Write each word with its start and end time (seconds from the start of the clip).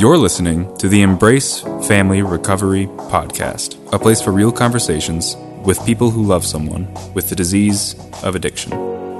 You're 0.00 0.16
listening 0.16 0.74
to 0.78 0.88
the 0.88 1.02
Embrace 1.02 1.60
Family 1.86 2.22
Recovery 2.22 2.86
Podcast, 2.86 3.76
a 3.92 3.98
place 3.98 4.22
for 4.22 4.30
real 4.32 4.50
conversations 4.50 5.36
with 5.62 5.84
people 5.84 6.10
who 6.10 6.24
love 6.24 6.46
someone 6.46 6.88
with 7.12 7.28
the 7.28 7.36
disease 7.36 7.96
of 8.22 8.34
addiction. 8.34 8.70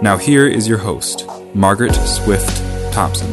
Now, 0.00 0.16
here 0.16 0.46
is 0.46 0.66
your 0.66 0.78
host, 0.78 1.26
Margaret 1.52 1.92
Swift 1.92 2.56
Thompson. 2.94 3.30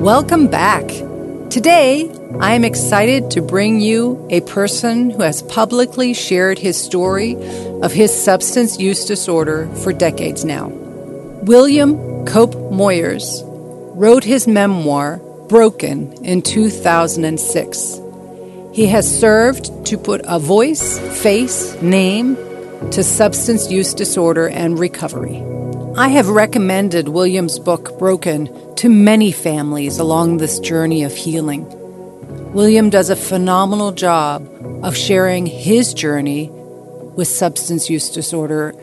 Welcome 0.00 0.46
back. 0.46 0.88
Today, 1.50 2.04
I 2.40 2.54
am 2.54 2.64
excited 2.64 3.30
to 3.32 3.42
bring 3.42 3.80
you 3.80 4.26
a 4.30 4.40
person 4.40 5.10
who 5.10 5.22
has 5.22 5.42
publicly 5.42 6.14
shared 6.14 6.58
his 6.58 6.82
story 6.82 7.36
of 7.82 7.92
his 7.92 8.12
substance 8.12 8.78
use 8.78 9.04
disorder 9.04 9.68
for 9.76 9.92
decades 9.92 10.44
now. 10.44 10.68
William 10.68 12.24
Cope 12.26 12.54
Moyers 12.54 13.42
wrote 13.94 14.24
his 14.24 14.46
memoir, 14.46 15.18
Broken, 15.48 16.12
in 16.24 16.42
2006. 16.42 18.00
He 18.72 18.86
has 18.86 19.20
served 19.20 19.86
to 19.86 19.98
put 19.98 20.22
a 20.24 20.38
voice, 20.38 20.98
face, 21.22 21.80
name 21.82 22.36
to 22.92 23.02
substance 23.04 23.70
use 23.70 23.94
disorder 23.94 24.48
and 24.48 24.78
recovery. 24.78 25.42
I 25.96 26.08
have 26.08 26.28
recommended 26.28 27.08
William's 27.08 27.58
book, 27.58 27.98
Broken, 27.98 28.74
to 28.76 28.88
many 28.88 29.30
families 29.30 29.98
along 29.98 30.38
this 30.38 30.58
journey 30.58 31.02
of 31.02 31.14
healing. 31.14 31.81
William 32.52 32.90
does 32.90 33.08
a 33.08 33.16
phenomenal 33.16 33.92
job 33.92 34.46
of 34.84 34.94
sharing 34.94 35.46
his 35.46 35.94
journey 35.94 36.50
with 36.50 37.26
substance 37.26 37.88
use 37.88 38.10
disorder, 38.10 38.74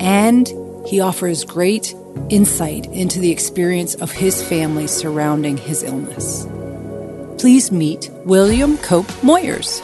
and 0.00 0.48
he 0.84 1.00
offers 1.00 1.44
great 1.44 1.94
insight 2.28 2.86
into 2.86 3.20
the 3.20 3.30
experience 3.30 3.94
of 3.94 4.10
his 4.10 4.42
family 4.42 4.88
surrounding 4.88 5.56
his 5.56 5.84
illness. 5.84 6.44
Please 7.40 7.70
meet 7.70 8.10
William 8.24 8.76
Cope 8.78 9.06
Moyers. 9.22 9.80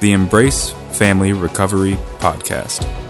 The 0.00 0.12
Embrace 0.12 0.72
Family 0.90 1.32
Recovery 1.32 1.94
Podcast. 2.18 3.07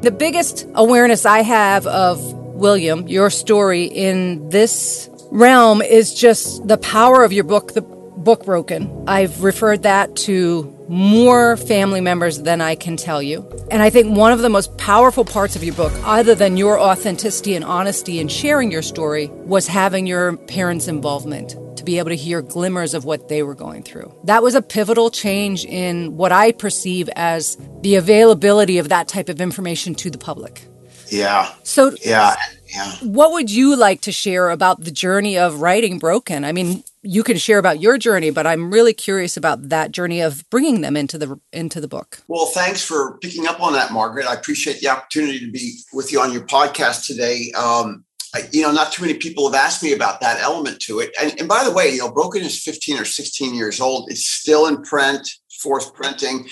The 0.00 0.12
biggest 0.12 0.64
awareness 0.74 1.26
I 1.26 1.42
have 1.42 1.84
of 1.88 2.22
William, 2.32 3.08
your 3.08 3.30
story 3.30 3.84
in 3.84 4.48
this 4.48 5.10
realm 5.32 5.82
is 5.82 6.14
just 6.14 6.68
the 6.68 6.78
power 6.78 7.24
of 7.24 7.32
your 7.32 7.42
book, 7.42 7.72
the 7.72 7.82
book 7.82 8.44
Broken. 8.44 9.04
I've 9.08 9.42
referred 9.42 9.82
that 9.82 10.14
to 10.16 10.72
more 10.88 11.56
family 11.56 12.00
members 12.00 12.42
than 12.42 12.60
I 12.60 12.76
can 12.76 12.96
tell 12.96 13.20
you. 13.20 13.44
And 13.72 13.82
I 13.82 13.90
think 13.90 14.16
one 14.16 14.30
of 14.30 14.38
the 14.40 14.48
most 14.48 14.78
powerful 14.78 15.24
parts 15.24 15.56
of 15.56 15.64
your 15.64 15.74
book, 15.74 15.92
other 16.04 16.36
than 16.36 16.56
your 16.56 16.78
authenticity 16.78 17.56
and 17.56 17.64
honesty 17.64 18.20
in 18.20 18.28
sharing 18.28 18.70
your 18.70 18.82
story, 18.82 19.26
was 19.26 19.66
having 19.66 20.06
your 20.06 20.36
parents' 20.36 20.86
involvement 20.86 21.56
be 21.88 21.98
able 21.98 22.10
to 22.10 22.16
hear 22.16 22.42
glimmers 22.42 22.92
of 22.92 23.06
what 23.06 23.28
they 23.30 23.42
were 23.42 23.54
going 23.54 23.82
through. 23.82 24.14
That 24.24 24.42
was 24.42 24.54
a 24.54 24.60
pivotal 24.60 25.10
change 25.10 25.64
in 25.64 26.18
what 26.18 26.32
I 26.32 26.52
perceive 26.52 27.08
as 27.16 27.56
the 27.80 27.94
availability 27.94 28.76
of 28.76 28.90
that 28.90 29.08
type 29.08 29.30
of 29.30 29.40
information 29.40 29.94
to 29.94 30.10
the 30.10 30.18
public. 30.18 30.66
Yeah. 31.08 31.50
So, 31.62 31.96
Yeah. 32.04 32.36
Yeah. 32.74 32.92
what 33.00 33.32
would 33.32 33.50
you 33.50 33.74
like 33.74 34.02
to 34.02 34.12
share 34.12 34.50
about 34.50 34.84
the 34.84 34.90
journey 34.90 35.38
of 35.38 35.62
writing 35.62 35.98
Broken? 35.98 36.44
I 36.44 36.52
mean, 36.52 36.84
you 37.02 37.24
can 37.24 37.38
share 37.38 37.56
about 37.56 37.80
your 37.80 37.96
journey, 37.96 38.30
but 38.30 38.46
I'm 38.46 38.70
really 38.70 38.92
curious 38.92 39.38
about 39.38 39.70
that 39.70 39.90
journey 39.90 40.20
of 40.20 40.44
bringing 40.50 40.82
them 40.82 40.94
into 40.94 41.16
the 41.16 41.40
into 41.52 41.80
the 41.80 41.88
book. 41.88 42.20
Well, 42.28 42.46
thanks 42.46 42.82
for 42.84 43.16
picking 43.22 43.46
up 43.46 43.62
on 43.62 43.72
that, 43.72 43.90
Margaret. 43.92 44.26
I 44.26 44.34
appreciate 44.34 44.80
the 44.80 44.88
opportunity 44.88 45.38
to 45.40 45.50
be 45.50 45.78
with 45.94 46.12
you 46.12 46.20
on 46.20 46.30
your 46.34 46.42
podcast 46.42 47.06
today. 47.06 47.50
Um, 47.56 48.04
you 48.52 48.62
know, 48.62 48.72
not 48.72 48.92
too 48.92 49.02
many 49.02 49.14
people 49.14 49.50
have 49.50 49.54
asked 49.54 49.82
me 49.82 49.92
about 49.92 50.20
that 50.20 50.40
element 50.40 50.80
to 50.80 51.00
it. 51.00 51.10
And, 51.20 51.38
and 51.38 51.48
by 51.48 51.64
the 51.64 51.72
way, 51.72 51.90
you 51.90 51.98
know, 51.98 52.12
Broken 52.12 52.42
is 52.42 52.62
15 52.62 52.98
or 52.98 53.04
16 53.04 53.54
years 53.54 53.80
old. 53.80 54.10
It's 54.10 54.26
still 54.26 54.66
in 54.66 54.82
print, 54.82 55.28
fourth 55.62 55.94
printing. 55.94 56.48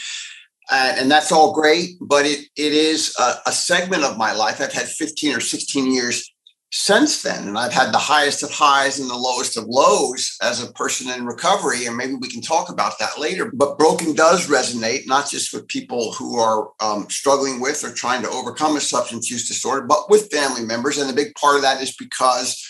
Uh, 0.71 0.95
and 0.97 1.11
that's 1.11 1.31
all 1.31 1.53
great, 1.53 1.91
but 2.01 2.27
it 2.27 2.41
it 2.57 2.73
is 2.73 3.15
a, 3.21 3.35
a 3.47 3.53
segment 3.53 4.03
of 4.03 4.19
my 4.19 4.33
life. 4.33 4.61
I've 4.61 4.73
had 4.73 4.89
15 4.89 5.37
or 5.37 5.41
16 5.41 5.93
years 5.93 6.29
since 6.73 7.23
then, 7.23 7.47
and 7.47 7.57
I've 7.57 7.73
had 7.73 7.93
the 7.93 7.99
highest 7.99 8.43
of 8.43 8.51
highs 8.51 8.99
and 8.99 9.09
the 9.09 9.15
lowest 9.15 9.57
of 9.57 9.67
lows 9.67 10.37
as 10.43 10.63
a 10.63 10.73
person 10.73 11.09
in 11.11 11.25
recovery. 11.25 11.87
And 11.87 11.97
maybe 11.97 12.15
we 12.15 12.29
can 12.29 12.43
talk 12.43 12.69
about 12.71 12.99
that 12.99 13.19
later. 13.19 13.53
But 13.55 13.79
broken 13.79 14.15
does 14.15 14.49
resonate 14.49 15.07
not 15.07 15.31
just 15.31 15.55
with 15.55 15.69
people 15.69 16.13
who 16.13 16.39
are 16.39 16.71
um, 16.81 17.09
struggling 17.09 17.61
with 17.61 17.85
or 17.85 17.93
trying 17.93 18.23
to 18.23 18.31
overcome 18.31 18.77
a 18.77 18.81
substance 18.81 19.31
use 19.31 19.47
disorder, 19.47 19.87
but 19.87 20.11
with 20.11 20.31
family 20.33 20.65
members. 20.65 20.99
And 20.99 21.09
a 21.09 21.15
big 21.15 21.35
part 21.37 21.57
of 21.57 21.63
that 21.63 21.81
is 21.81 21.95
because 21.97 22.61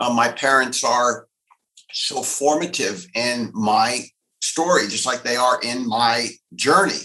uh, 0.00 0.10
my 0.10 0.28
parents 0.28 0.82
are 0.82 1.26
so 1.92 2.22
formative 2.22 3.06
in 3.14 3.50
my 3.52 4.00
story, 4.42 4.88
just 4.88 5.06
like 5.06 5.22
they 5.22 5.36
are 5.36 5.60
in 5.62 5.86
my 5.86 6.28
journey. 6.54 7.00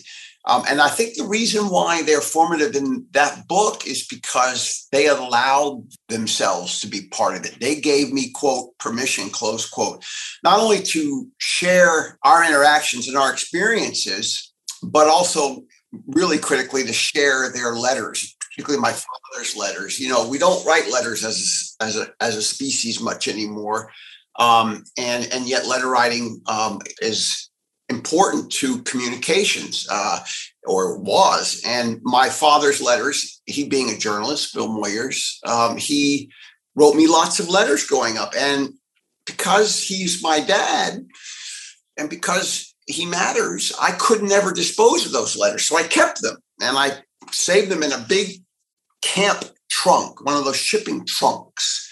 Um, 0.45 0.63
and 0.69 0.81
I 0.81 0.87
think 0.87 1.15
the 1.15 1.27
reason 1.27 1.65
why 1.65 2.01
they're 2.01 2.21
formative 2.21 2.75
in 2.75 3.05
that 3.11 3.47
book 3.47 3.85
is 3.85 4.07
because 4.07 4.87
they 4.91 5.07
allowed 5.07 5.85
themselves 6.07 6.79
to 6.79 6.87
be 6.87 7.07
part 7.09 7.35
of 7.35 7.45
it. 7.45 7.57
They 7.59 7.79
gave 7.79 8.13
me, 8.13 8.31
quote, 8.31 8.77
permission, 8.77 9.29
close 9.29 9.69
quote, 9.69 10.03
not 10.43 10.59
only 10.59 10.81
to 10.81 11.27
share 11.37 12.17
our 12.23 12.43
interactions 12.45 13.07
and 13.07 13.17
our 13.17 13.31
experiences, 13.31 14.53
but 14.81 15.07
also 15.07 15.63
really 16.07 16.37
critically 16.37 16.83
to 16.85 16.93
share 16.93 17.51
their 17.51 17.73
letters, 17.73 18.35
particularly 18.39 18.81
my 18.81 18.93
father's 18.93 19.57
letters. 19.57 19.99
You 19.99 20.09
know, 20.09 20.27
we 20.27 20.37
don't 20.37 20.65
write 20.65 20.89
letters 20.91 21.25
as 21.25 21.75
a, 21.81 21.83
as 21.83 21.97
a, 21.97 22.07
as 22.21 22.37
a 22.37 22.41
species 22.41 23.01
much 23.01 23.27
anymore. 23.27 23.91
Um, 24.37 24.85
and, 24.97 25.27
and 25.33 25.49
yet 25.49 25.67
letter 25.67 25.89
writing 25.89 26.41
um, 26.47 26.79
is 27.01 27.48
important 27.89 28.51
to 28.51 28.81
communications 28.83 29.87
uh, 29.89 30.19
or 30.65 30.97
was. 30.99 31.61
And 31.65 31.99
my 32.03 32.29
father's 32.29 32.81
letters 32.81 33.41
he 33.45 33.67
being 33.67 33.89
a 33.89 33.97
journalist 33.97 34.53
bill 34.53 34.69
moyers 34.69 35.43
um, 35.45 35.77
he 35.77 36.31
wrote 36.75 36.95
me 36.95 37.07
lots 37.07 37.39
of 37.39 37.49
letters 37.49 37.85
growing 37.85 38.17
up. 38.17 38.33
And 38.37 38.73
because 39.25 39.83
he's 39.83 40.23
my 40.23 40.39
dad 40.39 41.05
and 41.97 42.09
because 42.09 42.73
he 42.85 43.05
matters 43.05 43.71
i 43.79 43.91
could 43.91 44.23
never 44.23 44.51
dispose 44.51 45.05
of 45.05 45.11
those 45.11 45.37
letters. 45.37 45.65
So 45.65 45.77
i 45.77 45.83
kept 45.83 46.21
them 46.21 46.37
and 46.61 46.77
i 46.77 46.91
saved 47.31 47.69
them 47.69 47.83
in 47.83 47.91
a 47.91 48.05
big 48.07 48.41
camp 49.01 49.45
trunk 49.69 50.25
one 50.25 50.35
of 50.35 50.45
those 50.45 50.57
shipping 50.57 51.05
trunks 51.05 51.88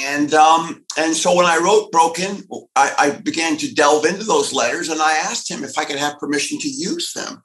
and 0.00 0.32
um, 0.34 0.84
and 0.96 1.14
so 1.14 1.34
when 1.34 1.46
I 1.46 1.58
wrote 1.58 1.92
Broken, 1.92 2.42
I, 2.76 2.92
I, 2.98 3.10
began 3.10 3.56
to 3.58 3.74
delve 3.74 4.06
into 4.06 4.24
those 4.24 4.52
letters, 4.52 4.88
and 4.88 5.00
I 5.00 5.12
asked 5.12 5.50
him 5.50 5.64
if 5.64 5.76
I 5.76 5.84
could 5.84 5.98
have 5.98 6.18
permission 6.18 6.58
to 6.58 6.68
use 6.68 7.12
them. 7.12 7.42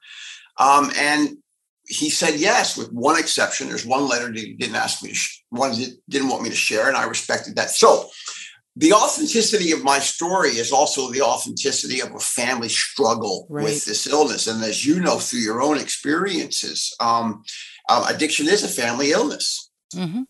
Um, 0.58 0.92
and 0.98 1.38
he 1.88 2.10
said 2.10 2.36
yes, 2.36 2.78
with 2.78 2.92
one 2.92 3.20
exception. 3.20 3.68
There's 3.68 3.86
one 3.86 4.08
letter 4.08 4.28
that 4.28 4.38
he 4.38 4.54
didn't 4.54 4.76
ask 4.76 5.04
me 5.04 5.10
to, 5.10 5.16
sh- 5.16 5.44
one 5.50 5.72
that 5.72 5.98
didn't 6.10 6.30
want 6.30 6.44
me 6.44 6.50
to 6.50 6.56
share, 6.56 6.88
and 6.88 6.98
I 6.98 7.06
respected 7.06 7.56
that. 7.58 7.72
So 7.72 8.10
the 8.78 8.94
authenticity 8.94 9.72
of 9.72 9.84
my 9.84 10.00
story 10.00 10.52
is 10.52 10.72
also 10.72 11.12
the 11.12 11.22
authenticity 11.22 12.00
of 12.00 12.14
a 12.14 12.20
family 12.20 12.70
struggle 12.70 13.48
Right. 13.50 13.64
with 13.64 13.86
this 13.86 14.06
illness. 14.06 14.48
And 14.48 14.64
as 14.64 14.86
you 14.86 15.00
know 15.00 15.18
through 15.18 15.40
your 15.40 15.62
own 15.62 15.78
experiences, 15.80 16.94
um, 17.00 17.44
uh, 17.90 18.06
addiction 18.10 18.48
is 18.48 18.64
a 18.64 18.68
family 18.68 19.12
illness 19.12 19.72
hmm 19.94 20.24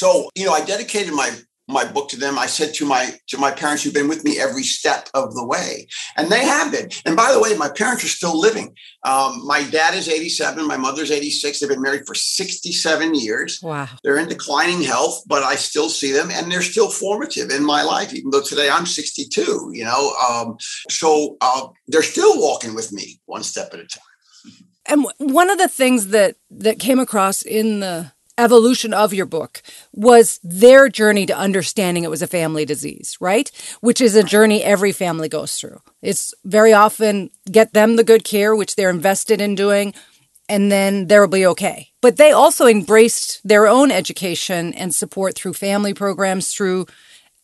so 0.00 0.30
you 0.34 0.44
know 0.46 0.52
i 0.52 0.64
dedicated 0.64 1.12
my 1.12 1.30
my 1.68 1.84
book 1.84 2.08
to 2.10 2.16
them. 2.16 2.38
I 2.38 2.46
said 2.46 2.74
to 2.74 2.86
my 2.86 3.18
to 3.28 3.38
my 3.38 3.50
parents 3.50 3.82
who've 3.82 3.94
been 3.94 4.08
with 4.08 4.24
me 4.24 4.38
every 4.38 4.62
step 4.62 5.08
of 5.14 5.34
the 5.34 5.44
way. 5.44 5.88
And 6.16 6.30
they 6.30 6.44
have 6.44 6.70
been. 6.72 6.88
And 7.04 7.16
by 7.16 7.32
the 7.32 7.40
way 7.40 7.56
my 7.56 7.68
parents 7.68 8.04
are 8.04 8.08
still 8.08 8.38
living. 8.38 8.74
Um, 9.04 9.44
my 9.46 9.62
dad 9.62 9.94
is 9.94 10.08
87 10.08 10.66
my 10.66 10.76
mother's 10.76 11.10
86 11.10 11.60
they've 11.60 11.68
been 11.68 11.82
married 11.82 12.06
for 12.06 12.14
67 12.14 13.14
years. 13.14 13.60
Wow. 13.62 13.88
they're 14.02 14.18
in 14.18 14.28
declining 14.28 14.82
health 14.82 15.22
but 15.26 15.42
i 15.42 15.54
still 15.54 15.88
see 15.88 16.12
them 16.12 16.30
and 16.30 16.50
they're 16.50 16.62
still 16.62 16.88
formative 16.88 17.50
in 17.50 17.64
my 17.64 17.82
life 17.82 18.12
even 18.12 18.30
though 18.30 18.42
today 18.42 18.68
i'm 18.68 18.86
62 18.86 19.70
you 19.72 19.84
know? 19.84 20.12
Um, 20.28 20.56
so 20.90 21.36
uh, 21.40 21.68
they're 21.86 22.02
still 22.02 22.40
walking 22.40 22.74
with 22.74 22.92
me 22.92 23.20
one 23.26 23.42
step 23.42 23.68
at 23.72 23.80
a 23.80 23.86
time. 23.86 24.02
And 24.86 25.04
w- 25.04 25.34
one 25.34 25.50
of 25.50 25.58
the 25.58 25.68
things 25.68 26.08
that 26.08 26.36
that 26.50 26.78
came 26.78 26.98
across 26.98 27.42
in 27.42 27.80
the 27.80 28.12
evolution 28.38 28.92
of 28.92 29.14
your 29.14 29.26
book 29.26 29.62
was 29.92 30.38
their 30.42 30.88
journey 30.88 31.26
to 31.26 31.36
understanding 31.36 32.04
it 32.04 32.10
was 32.10 32.22
a 32.22 32.26
family 32.26 32.64
disease, 32.64 33.16
right? 33.20 33.50
Which 33.80 34.00
is 34.00 34.14
a 34.14 34.22
journey 34.22 34.62
every 34.62 34.92
family 34.92 35.28
goes 35.28 35.54
through. 35.54 35.80
It's 36.02 36.34
very 36.44 36.72
often 36.72 37.30
get 37.50 37.72
them 37.72 37.96
the 37.96 38.04
good 38.04 38.24
care, 38.24 38.54
which 38.54 38.76
they're 38.76 38.90
invested 38.90 39.40
in 39.40 39.54
doing, 39.54 39.94
and 40.48 40.70
then 40.70 41.06
they'll 41.06 41.26
be 41.26 41.46
okay. 41.46 41.90
But 42.00 42.16
they 42.16 42.30
also 42.30 42.66
embraced 42.66 43.40
their 43.46 43.66
own 43.66 43.90
education 43.90 44.74
and 44.74 44.94
support 44.94 45.34
through 45.34 45.54
family 45.54 45.94
programs, 45.94 46.52
through 46.52 46.86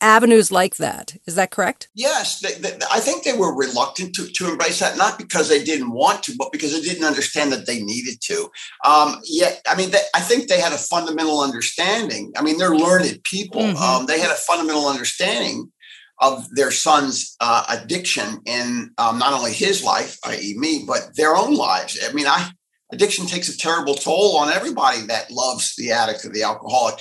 avenues 0.02 0.50
like 0.52 0.76
that. 0.76 1.16
Is 1.26 1.36
that 1.36 1.50
correct? 1.50 1.88
Yes. 1.94 2.40
They, 2.40 2.54
they, 2.54 2.76
I 2.90 3.00
think 3.00 3.24
they 3.24 3.32
were 3.32 3.54
reluctant 3.54 4.14
to, 4.16 4.26
to 4.26 4.50
embrace 4.50 4.80
that, 4.80 4.98
not 4.98 5.16
because 5.16 5.48
they 5.48 5.62
didn't 5.62 5.92
want 5.92 6.22
to, 6.24 6.34
but 6.36 6.52
because 6.52 6.72
they 6.72 6.80
didn't 6.80 7.04
understand 7.04 7.52
that 7.52 7.66
they 7.66 7.82
needed 7.82 8.20
to. 8.22 8.50
Um, 8.84 9.20
yet, 9.24 9.62
I 9.66 9.76
mean, 9.76 9.92
they, 9.92 10.00
I 10.14 10.20
think 10.20 10.48
they 10.48 10.60
had 10.60 10.72
a 10.72 10.78
fundamental 10.78 11.40
understanding. 11.40 12.32
I 12.36 12.42
mean, 12.42 12.58
they're 12.58 12.76
learned 12.76 13.22
people. 13.24 13.62
Mm-hmm. 13.62 13.82
Um, 13.82 14.06
they 14.06 14.20
had 14.20 14.30
a 14.30 14.34
fundamental 14.34 14.88
understanding 14.88 15.70
of 16.18 16.48
their 16.54 16.70
son's 16.70 17.36
uh, 17.40 17.64
addiction 17.68 18.40
in 18.44 18.90
um, 18.98 19.18
not 19.18 19.32
only 19.32 19.52
his 19.52 19.82
life, 19.82 20.18
i.e., 20.24 20.54
me, 20.56 20.84
but 20.86 21.10
their 21.16 21.34
own 21.34 21.54
lives. 21.54 21.98
I 22.08 22.12
mean, 22.12 22.26
I 22.26 22.50
addiction 22.92 23.26
takes 23.26 23.48
a 23.48 23.56
terrible 23.56 23.94
toll 23.94 24.36
on 24.36 24.52
everybody 24.52 25.00
that 25.06 25.30
loves 25.30 25.74
the 25.76 25.90
addict 25.90 26.24
or 26.24 26.28
the 26.28 26.42
alcoholic. 26.42 27.00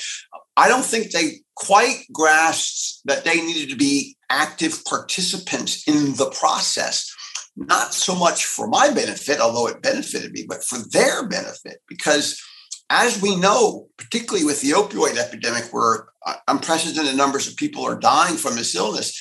I 0.57 0.67
don't 0.67 0.85
think 0.85 1.11
they 1.11 1.41
quite 1.61 2.05
grasped 2.11 3.01
that 3.05 3.23
they 3.23 3.39
needed 3.41 3.69
to 3.69 3.75
be 3.75 4.17
active 4.29 4.83
participants 4.85 5.87
in 5.87 6.15
the 6.15 6.29
process. 6.31 7.13
Not 7.55 7.93
so 7.93 8.15
much 8.15 8.45
for 8.45 8.67
my 8.67 8.89
benefit, 8.91 9.39
although 9.39 9.67
it 9.67 9.81
benefited 9.81 10.31
me, 10.31 10.45
but 10.47 10.63
for 10.63 10.79
their 10.91 11.27
benefit. 11.27 11.81
Because 11.87 12.41
as 12.89 13.21
we 13.21 13.35
know, 13.35 13.89
particularly 13.97 14.45
with 14.45 14.61
the 14.61 14.71
opioid 14.71 15.17
epidemic, 15.17 15.65
where 15.71 16.07
unprecedented 16.47 17.15
numbers 17.15 17.47
of 17.47 17.55
people 17.57 17.83
are 17.83 17.99
dying 17.99 18.37
from 18.37 18.55
this 18.55 18.73
illness, 18.73 19.19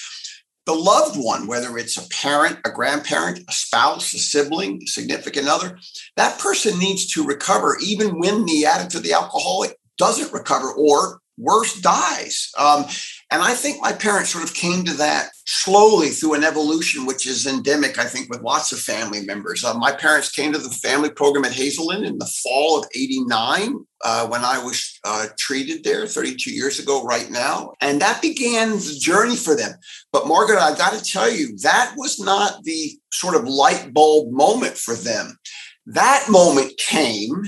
the 0.67 0.73
loved 0.73 1.17
one, 1.17 1.47
whether 1.47 1.77
it's 1.77 1.97
a 1.97 2.09
parent, 2.09 2.59
a 2.65 2.71
grandparent, 2.71 3.41
a 3.49 3.53
spouse, 3.53 4.15
a 4.15 4.19
sibling, 4.19 4.81
a 4.83 4.87
significant 4.87 5.49
other, 5.49 5.79
that 6.17 6.39
person 6.39 6.79
needs 6.79 7.07
to 7.13 7.25
recover 7.25 7.77
even 7.85 8.19
when 8.19 8.47
the 8.47 8.65
addict 8.65 8.95
or 8.95 9.01
the 9.01 9.13
alcoholic 9.13 9.77
doesn't 9.99 10.33
recover 10.33 10.73
or 10.73 11.20
worse 11.41 11.81
dies. 11.81 12.51
Um, 12.59 12.85
and 13.33 13.43
I 13.43 13.55
think 13.55 13.81
my 13.81 13.93
parents 13.93 14.31
sort 14.31 14.45
of 14.45 14.55
came 14.55 14.85
to 14.85 14.95
that 14.95 15.31
slowly 15.47 16.09
through 16.09 16.35
an 16.35 16.45
evolution, 16.45 17.07
which 17.07 17.27
is 17.27 17.47
endemic, 17.47 17.99
I 17.99 18.05
think, 18.05 18.29
with 18.29 18.43
lots 18.43 18.73
of 18.73 18.81
family 18.81 19.25
members. 19.25 19.65
Uh, 19.65 19.75
my 19.75 19.93
parents 19.93 20.31
came 20.31 20.53
to 20.53 20.59
the 20.59 20.71
family 20.71 21.11
program 21.11 21.45
at 21.45 21.53
Hazelden 21.53 22.05
in 22.05 22.19
the 22.19 22.31
fall 22.43 22.79
of 22.79 22.89
89 22.95 23.75
uh, 24.05 24.27
when 24.29 24.45
I 24.45 24.63
was 24.63 24.99
uh, 25.05 25.27
treated 25.39 25.85
there 25.85 26.07
32 26.07 26.53
years 26.53 26.79
ago, 26.79 27.05
right 27.05 27.31
now. 27.31 27.73
And 27.81 28.01
that 28.01 28.21
began 28.21 28.71
the 28.71 28.97
journey 29.01 29.37
for 29.37 29.57
them. 29.57 29.73
But 30.13 30.27
Margaret, 30.27 30.59
I 30.59 30.77
got 30.77 30.93
to 30.93 31.03
tell 31.03 31.31
you, 31.31 31.57
that 31.63 31.95
was 31.97 32.19
not 32.19 32.65
the 32.65 32.99
sort 33.13 33.35
of 33.35 33.49
light 33.49 33.93
bulb 33.93 34.33
moment 34.33 34.77
for 34.77 34.95
them. 34.95 35.39
That 35.87 36.27
moment 36.29 36.77
came 36.79 37.45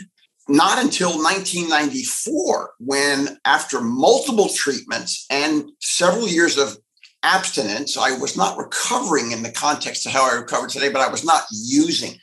not 0.49 0.83
until 0.83 1.11
1994 1.11 2.75
when 2.79 3.39
after 3.45 3.81
multiple 3.81 4.49
treatments 4.49 5.27
and 5.31 5.71
several 5.81 6.27
years 6.27 6.59
of 6.59 6.77
abstinence 7.23 7.97
i 7.97 8.11
was 8.19 8.37
not 8.37 8.59
recovering 8.59 9.31
in 9.31 9.45
the 9.45 9.53
context 9.53 10.05
of 10.05 10.13
how 10.13 10.29
i 10.29 10.35
recovered 10.35 10.71
today 10.71 10.91
but 10.91 11.01
i 11.01 11.09
was 11.09 11.25
not 11.25 11.45
using. 11.51 12.19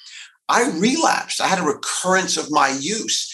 I 0.49 0.71
relapsed. 0.71 1.41
I 1.41 1.47
had 1.47 1.59
a 1.59 1.63
recurrence 1.63 2.35
of 2.35 2.51
my 2.51 2.69
use. 2.69 3.31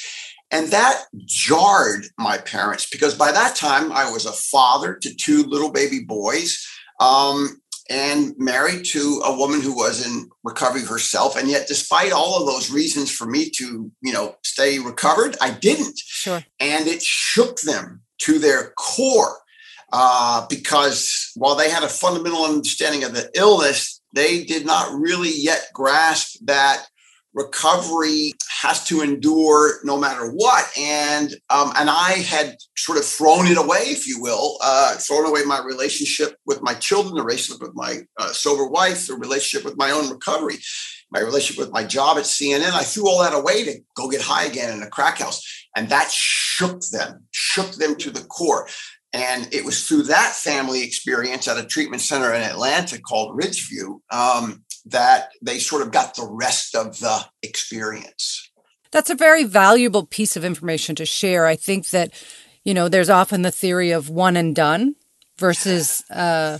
And 0.51 0.67
that 0.67 1.05
jarred 1.25 2.07
my 2.19 2.37
parents 2.37 2.87
because 2.89 3.15
by 3.15 3.31
that 3.31 3.55
time 3.55 3.91
i 3.91 4.09
was 4.11 4.25
a 4.25 4.31
father 4.31 4.95
to 5.01 5.15
two 5.15 5.43
little 5.43 5.71
baby 5.71 6.01
boys. 6.03 6.63
Um, 6.99 7.61
and 7.89 8.33
married 8.37 8.85
to 8.85 9.21
a 9.25 9.35
woman 9.35 9.61
who 9.61 9.75
was 9.75 10.05
in 10.05 10.29
recovery 10.43 10.83
herself. 10.83 11.35
And 11.35 11.47
yet, 11.47 11.67
despite 11.67 12.11
all 12.11 12.39
of 12.39 12.47
those 12.47 12.71
reasons 12.71 13.11
for 13.11 13.25
me 13.25 13.49
to, 13.51 13.91
you 14.01 14.13
know, 14.13 14.35
stay 14.43 14.79
recovered, 14.79 15.37
I 15.39 15.51
didn't. 15.51 15.97
Sure. 15.99 16.43
And 16.59 16.87
it 16.87 17.03
shook 17.03 17.61
them 17.61 18.01
to 18.19 18.39
their 18.39 18.71
core 18.77 19.37
uh, 19.91 20.45
because 20.49 21.31
while 21.35 21.55
they 21.55 21.69
had 21.69 21.83
a 21.83 21.89
fundamental 21.89 22.43
understanding 22.43 23.03
of 23.03 23.13
the 23.13 23.29
illness, 23.35 24.01
they 24.13 24.43
did 24.43 24.65
not 24.65 24.97
really 24.97 25.31
yet 25.33 25.69
grasp 25.73 26.37
that 26.45 26.87
recovery 27.35 28.31
has 28.61 28.83
to 28.85 29.01
endure 29.01 29.79
no 29.83 29.99
matter 29.99 30.31
what. 30.31 30.65
And 30.77 31.35
um, 31.49 31.71
and 31.77 31.89
I 31.89 32.23
had 32.27 32.55
sort 32.77 32.97
of 32.97 33.05
thrown 33.05 33.45
it 33.47 33.57
away, 33.57 33.81
if 33.81 34.07
you 34.07 34.19
will, 34.21 34.57
uh, 34.63 34.95
thrown 34.95 35.27
away 35.27 35.43
my 35.45 35.61
relationship 35.63 36.37
with 36.45 36.61
my 36.63 36.73
children, 36.73 37.13
the 37.15 37.23
relationship 37.23 37.61
with 37.61 37.75
my 37.75 37.99
uh, 38.17 38.29
sober 38.29 38.67
wife, 38.67 39.07
the 39.07 39.15
relationship 39.15 39.65
with 39.65 39.77
my 39.77 39.91
own 39.91 40.09
recovery, 40.09 40.55
my 41.11 41.19
relationship 41.19 41.63
with 41.63 41.73
my 41.73 41.83
job 41.83 42.17
at 42.17 42.23
CNN. 42.23 42.71
I 42.71 42.83
threw 42.83 43.07
all 43.07 43.21
that 43.21 43.35
away 43.35 43.65
to 43.65 43.79
go 43.95 44.09
get 44.09 44.21
high 44.21 44.45
again 44.45 44.75
in 44.75 44.81
a 44.81 44.89
crack 44.89 45.19
house, 45.19 45.43
and 45.75 45.89
that 45.89 46.09
shook 46.09 46.81
them, 46.91 47.25
shook 47.31 47.73
them 47.73 47.95
to 47.97 48.09
the 48.09 48.21
core. 48.21 48.67
And 49.13 49.47
it 49.53 49.63
was 49.63 49.87
through 49.87 50.03
that 50.03 50.33
family 50.33 50.83
experience 50.83 51.47
at 51.47 51.57
a 51.57 51.65
treatment 51.65 52.01
center 52.01 52.33
in 52.33 52.41
Atlanta 52.41 52.99
called 52.99 53.39
Ridgeview 53.39 53.99
um, 54.11 54.64
that 54.85 55.31
they 55.41 55.59
sort 55.59 55.81
of 55.81 55.91
got 55.91 56.15
the 56.15 56.27
rest 56.29 56.75
of 56.75 56.99
the 56.99 57.25
experience. 57.41 58.49
That's 58.91 59.09
a 59.09 59.15
very 59.15 59.43
valuable 59.43 60.05
piece 60.05 60.37
of 60.37 60.45
information 60.45 60.95
to 60.95 61.05
share. 61.05 61.45
I 61.45 61.55
think 61.55 61.89
that, 61.89 62.13
you 62.63 62.73
know, 62.73 62.87
there's 62.87 63.09
often 63.09 63.41
the 63.41 63.51
theory 63.51 63.91
of 63.91 64.09
one 64.09 64.37
and 64.37 64.55
done 64.55 64.95
versus 65.37 66.03
uh, 66.09 66.59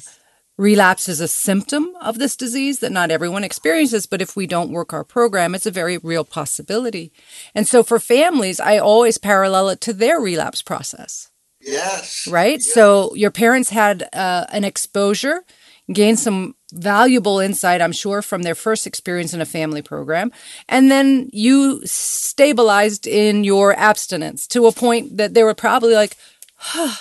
relapse 0.57 1.07
is 1.07 1.21
a 1.21 1.27
symptom 1.27 1.93
of 2.01 2.17
this 2.17 2.35
disease 2.35 2.79
that 2.79 2.91
not 2.91 3.11
everyone 3.11 3.43
experiences. 3.43 4.05
But 4.05 4.21
if 4.21 4.35
we 4.35 4.47
don't 4.47 4.71
work 4.71 4.91
our 4.91 5.03
program, 5.03 5.55
it's 5.55 5.65
a 5.65 5.71
very 5.71 5.97
real 5.97 6.23
possibility. 6.23 7.13
And 7.53 7.67
so 7.67 7.83
for 7.83 7.99
families, 7.99 8.59
I 8.59 8.79
always 8.79 9.17
parallel 9.17 9.69
it 9.69 9.81
to 9.81 9.93
their 9.93 10.19
relapse 10.19 10.61
process. 10.61 11.29
Yes. 11.61 12.27
Right? 12.27 12.59
Yes. 12.59 12.73
So 12.73 13.15
your 13.15 13.31
parents 13.31 13.69
had 13.69 14.09
uh, 14.13 14.45
an 14.49 14.63
exposure, 14.63 15.43
gained 15.91 16.19
some 16.19 16.55
valuable 16.73 17.39
insight, 17.39 17.81
I'm 17.81 17.91
sure, 17.91 18.21
from 18.21 18.43
their 18.43 18.55
first 18.55 18.87
experience 18.87 19.33
in 19.33 19.41
a 19.41 19.45
family 19.45 19.81
program. 19.81 20.31
And 20.67 20.89
then 20.89 21.29
you 21.31 21.81
stabilized 21.85 23.07
in 23.07 23.43
your 23.43 23.73
abstinence 23.77 24.47
to 24.47 24.65
a 24.65 24.71
point 24.71 25.17
that 25.17 25.33
they 25.33 25.43
were 25.43 25.53
probably 25.53 25.93
like, 25.93 26.17
huh, 26.55 26.95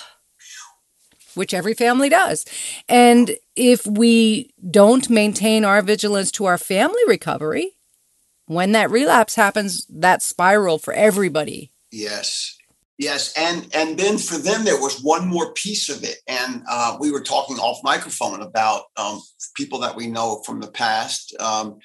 which 1.33 1.53
every 1.53 1.73
family 1.73 2.09
does. 2.09 2.45
And 2.87 3.37
if 3.55 3.85
we 3.85 4.53
don't 4.69 5.09
maintain 5.09 5.65
our 5.65 5.81
vigilance 5.81 6.31
to 6.31 6.45
our 6.45 6.57
family 6.57 7.01
recovery, 7.07 7.71
when 8.47 8.71
that 8.73 8.91
relapse 8.91 9.35
happens, 9.35 9.85
that 9.89 10.21
spiral 10.21 10.77
for 10.77 10.93
everybody. 10.93 11.71
Yes. 11.91 12.54
Yes, 12.97 13.33
and 13.37 13.67
and 13.73 13.97
then 13.97 14.17
for 14.17 14.37
them 14.37 14.63
there 14.63 14.79
was 14.79 15.01
one 15.01 15.27
more 15.27 15.51
piece 15.53 15.89
of 15.89 16.03
it, 16.03 16.17
and 16.27 16.63
uh, 16.69 16.95
we 16.99 17.11
were 17.11 17.21
talking 17.21 17.57
off 17.57 17.83
microphone 17.83 18.41
about 18.41 18.83
um, 18.95 19.21
people 19.55 19.79
that 19.79 19.95
we 19.95 20.07
know 20.07 20.41
from 20.45 20.61
the 20.61 20.71
past 20.71 21.35
um, 21.41 21.77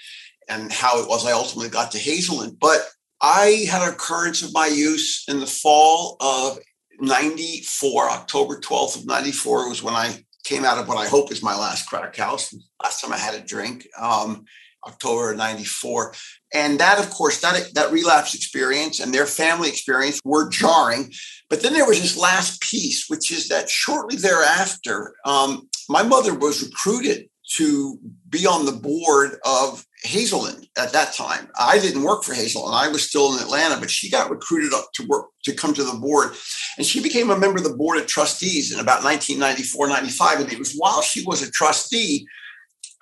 and 0.48 0.70
how 0.70 1.00
it 1.02 1.08
was 1.08 1.26
I 1.26 1.32
ultimately 1.32 1.68
got 1.68 1.90
to 1.92 1.98
Hazelden. 1.98 2.56
But 2.60 2.88
I 3.20 3.66
had 3.68 3.82
an 3.82 3.92
occurrence 3.92 4.42
of 4.42 4.54
my 4.54 4.68
use 4.68 5.24
in 5.26 5.40
the 5.40 5.46
fall 5.46 6.16
of 6.20 6.60
'94, 7.00 8.10
October 8.10 8.60
12th 8.60 9.00
of 9.00 9.06
'94 9.06 9.68
was 9.68 9.82
when 9.82 9.94
I 9.94 10.24
came 10.44 10.64
out 10.64 10.78
of 10.78 10.86
what 10.86 10.96
I 10.96 11.08
hope 11.08 11.32
is 11.32 11.42
my 11.42 11.56
last 11.56 11.88
crack 11.88 12.14
house. 12.14 12.54
Last 12.80 13.00
time 13.00 13.12
I 13.12 13.18
had 13.18 13.34
a 13.34 13.44
drink. 13.44 13.88
Um, 14.00 14.44
October 14.86 15.32
of 15.32 15.38
94. 15.38 16.14
And 16.52 16.80
that, 16.80 16.98
of 16.98 17.10
course, 17.10 17.40
that, 17.40 17.74
that 17.74 17.92
relapse 17.92 18.34
experience 18.34 19.00
and 19.00 19.12
their 19.12 19.26
family 19.26 19.68
experience 19.68 20.20
were 20.24 20.48
jarring. 20.48 21.12
But 21.48 21.62
then 21.62 21.72
there 21.72 21.86
was 21.86 22.00
this 22.00 22.16
last 22.16 22.60
piece, 22.60 23.08
which 23.08 23.32
is 23.32 23.48
that 23.48 23.68
shortly 23.68 24.16
thereafter, 24.16 25.14
um, 25.24 25.68
my 25.88 26.02
mother 26.02 26.34
was 26.34 26.64
recruited 26.64 27.28
to 27.56 27.98
be 28.28 28.46
on 28.46 28.64
the 28.64 28.72
board 28.72 29.38
of 29.44 29.84
Hazelden 30.04 30.64
at 30.78 30.92
that 30.92 31.12
time. 31.14 31.48
I 31.58 31.78
didn't 31.78 32.04
work 32.04 32.22
for 32.22 32.32
Hazelden. 32.32 32.72
I 32.72 32.88
was 32.88 33.06
still 33.06 33.34
in 33.34 33.42
Atlanta, 33.42 33.78
but 33.78 33.90
she 33.90 34.08
got 34.08 34.30
recruited 34.30 34.72
up 34.72 34.86
to 34.94 35.06
work 35.06 35.26
to 35.44 35.52
come 35.52 35.74
to 35.74 35.82
the 35.82 35.98
board. 35.98 36.32
And 36.78 36.86
she 36.86 37.02
became 37.02 37.30
a 37.30 37.38
member 37.38 37.58
of 37.58 37.64
the 37.64 37.76
board 37.76 37.98
of 37.98 38.06
trustees 38.06 38.72
in 38.72 38.78
about 38.78 39.02
1994, 39.02 39.88
95. 39.88 40.40
And 40.40 40.52
it 40.52 40.58
was 40.58 40.74
while 40.74 41.02
she 41.02 41.24
was 41.24 41.42
a 41.42 41.50
trustee 41.50 42.26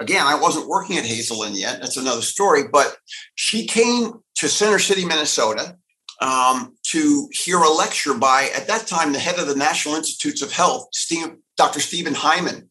again, 0.01 0.27
I 0.27 0.35
wasn't 0.35 0.69
working 0.69 0.99
at 0.99 1.05
Hazelden 1.05 1.55
yet. 1.55 1.81
That's 1.81 1.97
another 1.97 2.23
story. 2.23 2.65
But 2.71 2.97
she 3.35 3.67
came 3.67 4.15
to 4.37 4.49
Center 4.49 4.79
City, 4.79 5.05
Minnesota, 5.05 5.77
um, 6.21 6.77
to 6.85 7.29
hear 7.33 7.59
a 7.59 7.71
lecture 7.71 8.15
by, 8.15 8.51
at 8.57 8.67
that 8.69 8.87
time, 8.87 9.13
the 9.13 9.19
head 9.19 9.39
of 9.39 9.47
the 9.47 9.55
National 9.55 9.95
Institutes 9.95 10.43
of 10.43 10.53
Health, 10.53 10.89
Steve, 10.93 11.29
Dr. 11.57 11.81
Steven 11.81 12.15
Hyman. 12.15 12.69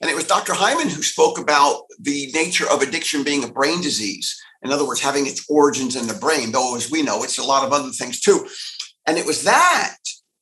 And 0.00 0.10
it 0.10 0.14
was 0.14 0.26
Dr. 0.26 0.54
Hyman 0.54 0.88
who 0.88 1.02
spoke 1.02 1.38
about 1.38 1.82
the 2.00 2.30
nature 2.32 2.68
of 2.70 2.82
addiction 2.82 3.24
being 3.24 3.44
a 3.44 3.52
brain 3.52 3.80
disease. 3.80 4.36
In 4.62 4.72
other 4.72 4.86
words, 4.86 5.00
having 5.00 5.26
its 5.26 5.44
origins 5.48 5.96
in 5.96 6.06
the 6.06 6.14
brain, 6.14 6.52
though, 6.52 6.76
as 6.76 6.90
we 6.90 7.02
know, 7.02 7.22
it's 7.22 7.38
a 7.38 7.44
lot 7.44 7.64
of 7.64 7.72
other 7.72 7.90
things 7.90 8.20
too. 8.20 8.46
And 9.06 9.16
it 9.16 9.26
was 9.26 9.44
that 9.44 9.96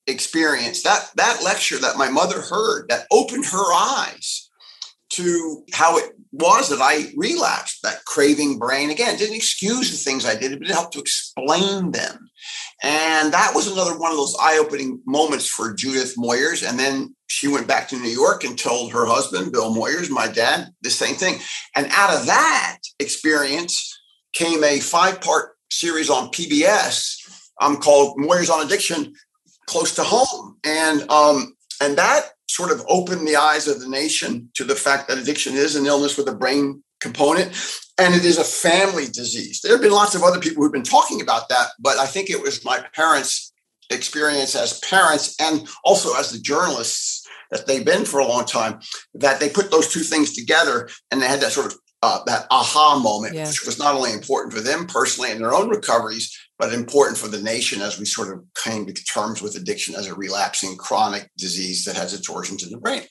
experience, 0.07 0.83
that, 0.83 1.11
that 1.17 1.43
lecture 1.43 1.79
that 1.79 1.97
my 1.97 2.09
mother 2.09 2.41
heard 2.41 2.89
that 2.89 3.07
opened 3.11 3.47
her 3.47 3.73
eyes 3.73 4.46
to 5.17 5.65
how 5.73 5.99
it 5.99 6.13
was 6.33 6.69
that 6.69 6.81
I 6.81 7.13
relapsed, 7.17 7.83
that 7.83 8.05
craving 8.05 8.59
brain. 8.59 8.91
Again, 8.91 9.17
didn't 9.17 9.37
excuse 9.37 9.91
the 9.91 9.97
things 9.97 10.27
I 10.27 10.35
did, 10.35 10.59
but 10.59 10.69
it 10.69 10.75
helped 10.75 10.93
to 10.95 11.01
explain 11.01 11.93
them. 11.93 12.31
And 12.83 13.33
that 13.33 13.53
was 13.55 13.71
another 13.71 13.99
one 13.99 14.11
of 14.11 14.17
those 14.19 14.37
eye 14.41 14.59
opening 14.59 15.01
moments 15.07 15.49
for 15.49 15.73
Judith 15.73 16.15
Moyers. 16.19 16.69
And 16.69 16.79
then 16.79 17.15
she 17.29 17.49
went 17.49 17.67
back 17.67 17.89
to 17.89 17.97
New 17.97 18.11
York 18.11 18.45
and 18.45 18.59
told 18.59 18.93
her 18.93 19.07
husband, 19.07 19.53
Bill 19.53 19.75
Moyers, 19.75 20.11
my 20.11 20.29
dad, 20.29 20.69
the 20.83 20.91
same 20.91 21.15
thing. 21.15 21.39
And 21.75 21.89
out 21.91 22.15
of 22.15 22.27
that 22.27 22.79
experience 23.01 23.99
came 24.35 24.63
a 24.63 24.81
five 24.81 25.21
part 25.21 25.53
series 25.71 26.11
on 26.11 26.29
PBS 26.29 27.17
um, 27.61 27.79
called 27.79 28.19
Moyers 28.19 28.51
on 28.51 28.65
Addiction 28.65 29.15
Close 29.67 29.95
to 29.95 30.03
Home. 30.05 30.59
And, 30.65 31.11
um, 31.11 31.57
and 31.81 31.97
that 31.97 32.31
sort 32.49 32.71
of 32.71 32.85
opened 32.89 33.27
the 33.27 33.37
eyes 33.37 33.69
of 33.69 33.81
the 33.81 33.89
nation 33.89 34.49
to 34.55 34.65
the 34.65 34.75
fact 34.75 35.09
that 35.09 35.19
addiction 35.19 35.55
is 35.55 35.77
an 35.77 35.87
illness 35.87 36.17
with 36.17 36.29
a 36.29 36.35
brain 36.35 36.83
component 37.01 37.53
and 37.99 38.15
it 38.15 38.25
is 38.25 38.39
a 38.39 38.45
family 38.45 39.07
disease. 39.07 39.61
There 39.61 39.73
have 39.73 39.83
been 39.83 39.93
lots 39.93 40.15
of 40.15 40.23
other 40.23 40.41
people 40.41 40.63
who've 40.63 40.73
been 40.73 40.83
talking 40.83 41.21
about 41.21 41.49
that, 41.49 41.69
but 41.79 41.99
I 41.99 42.07
think 42.07 42.31
it 42.31 42.41
was 42.41 42.65
my 42.65 42.85
parents' 42.95 43.53
experience 43.91 44.55
as 44.55 44.81
parents 44.81 45.37
and 45.41 45.69
also 45.85 46.19
as 46.19 46.31
the 46.31 46.39
journalists 46.39 47.27
that 47.51 47.67
they've 47.67 47.85
been 47.85 48.05
for 48.05 48.21
a 48.21 48.27
long 48.27 48.45
time 48.45 48.81
that 49.15 49.39
they 49.41 49.49
put 49.49 49.71
those 49.71 49.89
two 49.89 50.01
things 50.01 50.35
together 50.35 50.89
and 51.11 51.23
they 51.23 51.29
had 51.29 51.41
that 51.41 51.53
sort 51.53 51.67
of 51.67 51.79
uh, 52.03 52.23
that 52.27 52.47
aha 52.51 52.99
moment, 53.03 53.35
yeah. 53.35 53.47
which 53.47 53.65
was 53.65 53.79
not 53.79 53.95
only 53.95 54.13
important 54.13 54.53
for 54.53 54.61
them 54.61 54.87
personally 54.87 55.31
in 55.31 55.39
their 55.39 55.55
own 55.55 55.69
recoveries, 55.69 56.37
but 56.59 56.73
important 56.73 57.19
for 57.19 57.29
the 57.29 57.43
nation 57.43 57.83
as 57.83 57.99
we 57.99 58.05
sort 58.05 58.33
of 58.33 58.45
came 58.55 58.87
to 58.87 58.93
terms 58.93 59.43
with 59.43 59.57
addiction 59.57 59.95
as 59.95 60.07
a 60.07 60.15
relapsing 60.15 60.77
chronic 60.77 61.31
disease 61.37 61.85
that 61.85 61.97
has 61.97 62.15
its 62.15 62.29
origins 62.29 62.63
in 62.63 62.71
the 62.71 62.79
brain. 62.79 63.03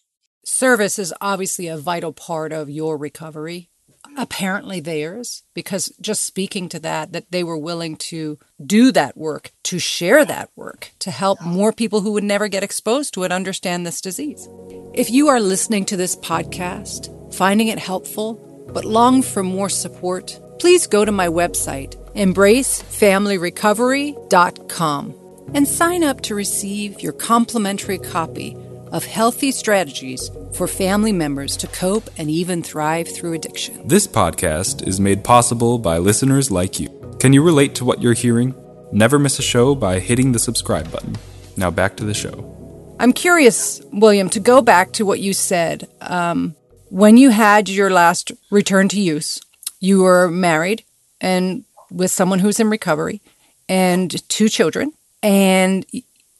Service 0.45 0.99
is 0.99 1.13
obviously 1.21 1.67
a 1.67 1.77
vital 1.77 2.13
part 2.13 2.51
of 2.51 2.69
your 2.69 2.97
recovery 2.97 3.69
apparently 4.17 4.79
theirs 4.79 5.43
because 5.53 5.91
just 5.99 6.23
speaking 6.23 6.69
to 6.69 6.79
that 6.79 7.11
that 7.11 7.31
they 7.31 7.43
were 7.43 7.57
willing 7.57 7.95
to 7.95 8.37
do 8.65 8.91
that 8.91 9.17
work 9.17 9.51
to 9.63 9.79
share 9.79 10.23
that 10.23 10.49
work 10.55 10.91
to 10.99 11.11
help 11.11 11.41
more 11.41 11.73
people 11.73 12.01
who 12.01 12.11
would 12.13 12.23
never 12.23 12.47
get 12.47 12.63
exposed 12.63 13.13
to 13.13 13.23
it 13.23 13.31
understand 13.31 13.85
this 13.85 14.01
disease 14.01 14.47
if 14.93 15.09
you 15.09 15.27
are 15.27 15.39
listening 15.39 15.85
to 15.85 15.97
this 15.97 16.15
podcast 16.15 17.11
finding 17.33 17.67
it 17.67 17.79
helpful 17.79 18.35
but 18.71 18.85
long 18.85 19.21
for 19.21 19.43
more 19.43 19.69
support 19.69 20.39
please 20.59 20.87
go 20.87 21.05
to 21.05 21.11
my 21.11 21.27
website 21.27 21.95
embracefamilyrecovery.com 22.15 25.15
and 25.53 25.67
sign 25.67 26.03
up 26.03 26.21
to 26.21 26.33
receive 26.33 27.01
your 27.01 27.13
complimentary 27.13 27.97
copy 27.97 28.57
of 28.91 29.05
healthy 29.05 29.51
strategies 29.51 30.31
for 30.53 30.67
family 30.67 31.11
members 31.11 31.57
to 31.57 31.67
cope 31.67 32.09
and 32.17 32.29
even 32.29 32.63
thrive 32.63 33.13
through 33.13 33.33
addiction. 33.33 33.87
This 33.87 34.07
podcast 34.07 34.87
is 34.87 34.99
made 34.99 35.23
possible 35.23 35.77
by 35.77 35.97
listeners 35.97 36.49
like 36.49 36.79
you. 36.79 36.89
Can 37.19 37.33
you 37.33 37.43
relate 37.43 37.75
to 37.75 37.85
what 37.85 38.01
you're 38.01 38.13
hearing? 38.13 38.55
Never 38.91 39.19
miss 39.19 39.39
a 39.39 39.43
show 39.43 39.75
by 39.75 39.99
hitting 39.99 40.31
the 40.31 40.39
subscribe 40.39 40.91
button. 40.91 41.15
Now 41.57 41.71
back 41.71 41.97
to 41.97 42.05
the 42.05 42.13
show. 42.13 42.51
I'm 42.99 43.11
curious, 43.11 43.81
William, 43.91 44.29
to 44.29 44.39
go 44.39 44.61
back 44.61 44.93
to 44.93 45.05
what 45.05 45.19
you 45.19 45.33
said. 45.33 45.89
Um, 45.99 46.55
when 46.89 47.17
you 47.17 47.31
had 47.31 47.67
your 47.67 47.89
last 47.89 48.31
return 48.49 48.87
to 48.89 49.01
use, 49.01 49.41
you 49.85 50.01
were 50.01 50.29
married 50.29 50.83
and 51.21 51.63
with 51.91 52.11
someone 52.11 52.39
who's 52.39 52.59
in 52.59 52.69
recovery 52.69 53.21
and 53.69 54.27
two 54.29 54.49
children, 54.49 54.91
and 55.23 55.85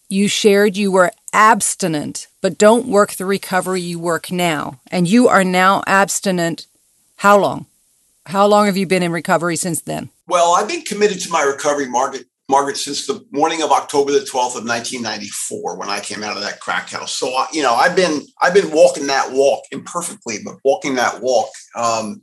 you 0.09 0.27
shared 0.27 0.75
you 0.77 0.91
were 0.91 1.11
abstinent, 1.33 2.27
but 2.41 2.57
don't 2.57 2.87
work 2.87 3.13
the 3.13 3.25
recovery 3.25 3.81
you 3.81 3.99
work 3.99 4.31
now. 4.31 4.79
And 4.91 5.07
you 5.07 5.27
are 5.27 5.43
now 5.43 5.83
abstinent. 5.87 6.67
How 7.17 7.37
long? 7.37 7.65
How 8.27 8.47
long 8.47 8.65
have 8.65 8.77
you 8.77 8.87
been 8.87 9.03
in 9.03 9.11
recovery 9.11 9.55
since 9.55 9.81
then? 9.81 10.09
Well, 10.27 10.55
I've 10.55 10.67
been 10.67 10.81
committed 10.81 11.19
to 11.21 11.29
my 11.29 11.43
recovery, 11.43 11.87
Margaret, 11.87 12.25
Margaret, 12.49 12.77
since 12.77 13.07
the 13.07 13.25
morning 13.31 13.61
of 13.63 13.71
October 13.71 14.11
the 14.11 14.19
12th 14.19 14.57
of 14.57 14.65
1994 14.65 15.77
when 15.77 15.89
I 15.89 15.99
came 15.99 16.23
out 16.23 16.37
of 16.37 16.43
that 16.43 16.59
crack 16.59 16.89
house. 16.89 17.15
So, 17.15 17.35
you 17.51 17.63
know, 17.63 17.73
I've 17.73 17.95
been 17.95 18.21
I've 18.41 18.53
been 18.53 18.71
walking 18.71 19.07
that 19.07 19.31
walk 19.31 19.63
imperfectly, 19.71 20.37
but 20.43 20.55
walking 20.63 20.95
that 20.95 21.21
walk 21.21 21.49
um, 21.75 22.21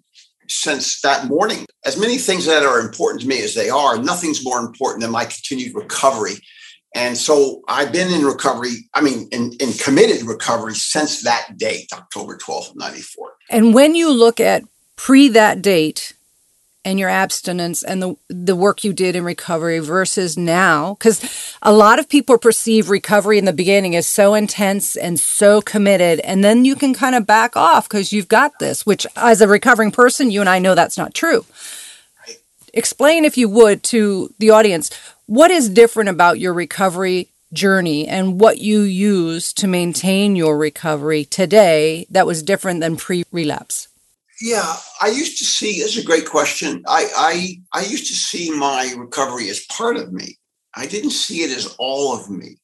since 0.61 1.01
that 1.03 1.27
morning. 1.27 1.67
As 1.85 1.99
many 1.99 2.19
things 2.19 2.47
that 2.47 2.65
are 2.65 2.81
important 2.81 3.23
to 3.23 3.29
me 3.29 3.43
as 3.43 3.55
they 3.55 3.71
are, 3.71 3.97
nothing's 3.99 4.45
more 4.45 4.61
important 4.61 5.03
than 5.03 5.11
my 5.11 5.25
continued 5.25 5.75
recovery 5.75 6.37
and 6.95 7.17
so 7.17 7.63
I've 7.69 7.93
been 7.93 8.13
in 8.13 8.25
recovery, 8.25 8.89
I 8.95 9.01
mean, 9.01 9.29
in, 9.33 9.53
in 9.61 9.73
committed 9.73 10.27
recovery 10.27 10.75
since 10.75 11.23
that 11.23 11.57
date, 11.57 11.89
October 11.93 12.37
12th 12.37 12.77
94. 12.77 13.33
And 13.51 13.75
when 13.75 13.95
you 13.95 14.13
look 14.13 14.41
at 14.41 14.63
pre 14.97 15.29
that 15.29 15.63
date 15.63 16.15
and 16.85 16.99
your 16.99 17.09
abstinence 17.09 17.83
and 17.83 18.03
the, 18.03 18.17
the 18.29 18.57
work 18.57 18.83
you 18.83 18.93
did 18.93 19.15
in 19.15 19.25
recovery 19.25 19.79
versus 19.79 20.37
now, 20.37 20.95
because 20.95 21.57
a 21.63 21.73
lot 21.73 21.99
of 21.99 22.09
people 22.09 22.39
perceive 22.39 22.91
recovery 22.91 23.39
in 23.39 23.45
the 23.45 23.53
beginning 23.53 23.95
as 23.95 24.07
so 24.07 24.35
intense 24.35 24.97
and 24.97 25.19
so 25.21 25.61
committed. 25.61 26.21
And 26.21 26.43
then 26.43 26.65
you 26.65 26.75
can 26.75 26.93
kind 26.95 27.15
of 27.15 27.27
back 27.27 27.57
off 27.57 27.89
because 27.89 28.13
you've 28.13 28.29
got 28.29 28.59
this, 28.59 28.85
which 28.85 29.07
as 29.17 29.41
a 29.41 29.49
recovering 29.49 29.93
person, 29.93 30.31
you 30.31 30.41
and 30.41 30.51
I 30.51 30.59
know 30.59 30.75
that's 30.75 30.99
not 30.99 31.15
true. 31.15 31.45
Explain, 32.75 33.25
if 33.25 33.37
you 33.37 33.49
would, 33.49 33.83
to 33.85 34.35
the 34.39 34.51
audience 34.51 34.91
what 35.27 35.51
is 35.51 35.69
different 35.69 36.11
about 36.11 36.41
your 36.41 36.53
recovery 36.53 37.29
journey 37.53 38.09
and 38.09 38.41
what 38.41 38.59
you 38.59 38.81
use 38.81 39.53
to 39.53 39.69
maintain 39.69 40.37
your 40.37 40.59
recovery 40.59 41.25
today 41.25 42.07
that 42.11 42.27
was 42.27 42.43
different 42.43 42.81
than 42.81 42.97
pre 42.97 43.25
relapse? 43.31 43.89
Yeah, 44.43 44.75
I 45.01 45.07
used 45.07 45.39
to 45.39 45.45
see. 45.45 45.79
This 45.79 45.97
is 45.97 46.03
a 46.03 46.07
great 46.07 46.29
question. 46.29 46.83
I, 46.89 47.07
I 47.17 47.81
I 47.81 47.85
used 47.85 48.09
to 48.09 48.15
see 48.15 48.51
my 48.51 48.93
recovery 48.99 49.49
as 49.51 49.65
part 49.67 49.97
of 49.97 50.13
me. 50.13 50.37
I 50.75 50.87
didn't 50.87 51.11
see 51.11 51.43
it 51.43 51.57
as 51.57 51.77
all 51.79 52.13
of 52.13 52.29
me. 52.29 52.57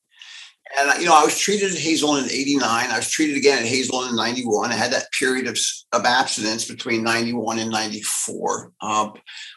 And 0.77 1.01
you 1.01 1.07
know, 1.07 1.15
I 1.15 1.23
was 1.23 1.39
treated 1.39 1.71
at 1.71 1.79
Hazelden 1.79 2.25
in 2.25 2.31
'89. 2.33 2.91
I 2.91 2.97
was 2.97 3.09
treated 3.09 3.37
again 3.37 3.61
at 3.61 3.65
Hazelden 3.69 4.11
in 4.11 4.17
'91. 4.17 4.73
I 4.73 4.75
had 4.75 4.93
that 4.93 5.13
period 5.13 5.47
of, 5.47 5.57
of 5.93 6.05
abstinence 6.05 6.67
between 6.67 7.05
'91 7.05 7.61
and 7.61 7.71
'94. 7.71 8.73
Um, 8.81 9.13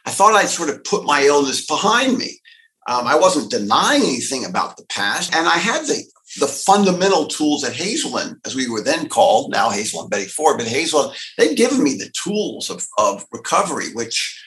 I 0.06 0.12
thought 0.12 0.36
I'd 0.36 0.48
sort 0.48 0.70
of 0.70 0.84
put 0.84 1.06
my 1.06 1.24
illness 1.24 1.66
behind 1.66 2.20
me. 2.20 2.40
Um, 2.88 3.08
I 3.08 3.16
wasn't 3.16 3.50
denying 3.50 4.04
anything 4.04 4.46
about 4.46 4.78
the 4.78 4.86
past, 4.86 5.34
and 5.34 5.48
I 5.48 5.58
had 5.58 5.88
the 5.88 6.04
the 6.40 6.48
fundamental 6.48 7.28
tools 7.28 7.64
at 7.64 7.74
Hazelden, 7.74 8.40
as 8.46 8.56
we 8.56 8.70
were 8.70 8.82
then 8.82 9.10
called, 9.10 9.52
now 9.52 9.70
Hazelden 9.70 10.10
Betty 10.10 10.26
Ford, 10.26 10.58
but 10.58 10.68
Hazelden, 10.68 11.16
they'd 11.38 11.58
given 11.58 11.84
me 11.84 11.96
the 11.96 12.12
tools 12.24 12.70
of, 12.70 12.86
of 12.98 13.26
recovery, 13.32 13.94
which 13.94 14.42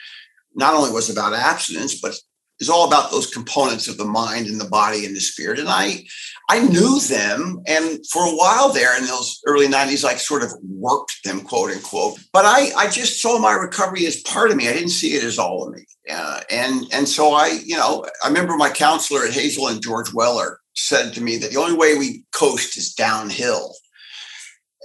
not 0.55 0.75
only 0.75 0.91
was 0.91 1.11
about 1.11 1.35
abstinence, 1.35 2.00
but 2.00 2.14
is 2.61 2.69
all 2.69 2.87
about 2.87 3.11
those 3.11 3.26
components 3.26 3.88
of 3.88 3.99
the 3.99 4.05
mind 4.05 4.47
and 4.47 4.61
the 4.61 4.69
body 4.69 5.05
and 5.05 5.14
the 5.14 5.21
spirit. 5.21 5.59
And 5.59 5.69
I 5.69 6.05
I 6.50 6.61
knew 6.61 7.00
them. 7.00 7.62
And 7.67 8.07
for 8.11 8.23
a 8.23 8.37
while 8.37 8.71
there 8.71 8.97
in 8.99 9.07
those 9.07 9.41
early 9.47 9.67
90s, 9.67 10.05
I 10.05 10.14
sort 10.17 10.43
of 10.43 10.53
worked 10.62 11.25
them, 11.25 11.41
quote 11.41 11.71
unquote. 11.71 12.19
But 12.33 12.45
I, 12.45 12.71
I 12.76 12.91
just 12.91 13.21
saw 13.21 13.38
my 13.38 13.55
recovery 13.55 14.07
as 14.07 14.21
part 14.23 14.50
of 14.50 14.57
me. 14.57 14.69
I 14.69 14.75
didn't 14.75 14.91
see 14.91 15.14
it 15.14 15.25
as 15.25 15.38
all 15.38 15.67
of 15.67 15.75
me. 15.75 15.85
Uh, 16.11 16.41
and, 16.50 16.85
and 16.93 17.09
so 17.09 17.33
I, 17.33 17.59
you 17.64 17.76
know, 17.76 18.05
I 18.23 18.29
remember 18.29 18.57
my 18.57 18.69
counselor 18.69 19.25
at 19.25 19.33
Hazelden 19.33 19.81
George 19.81 20.12
Weller 20.12 20.61
said 20.75 21.12
to 21.14 21.21
me 21.21 21.37
that 21.38 21.50
the 21.50 21.61
only 21.61 21.76
way 21.76 21.97
we 21.97 22.25
coast 22.33 22.76
is 22.76 22.93
downhill. 22.93 23.75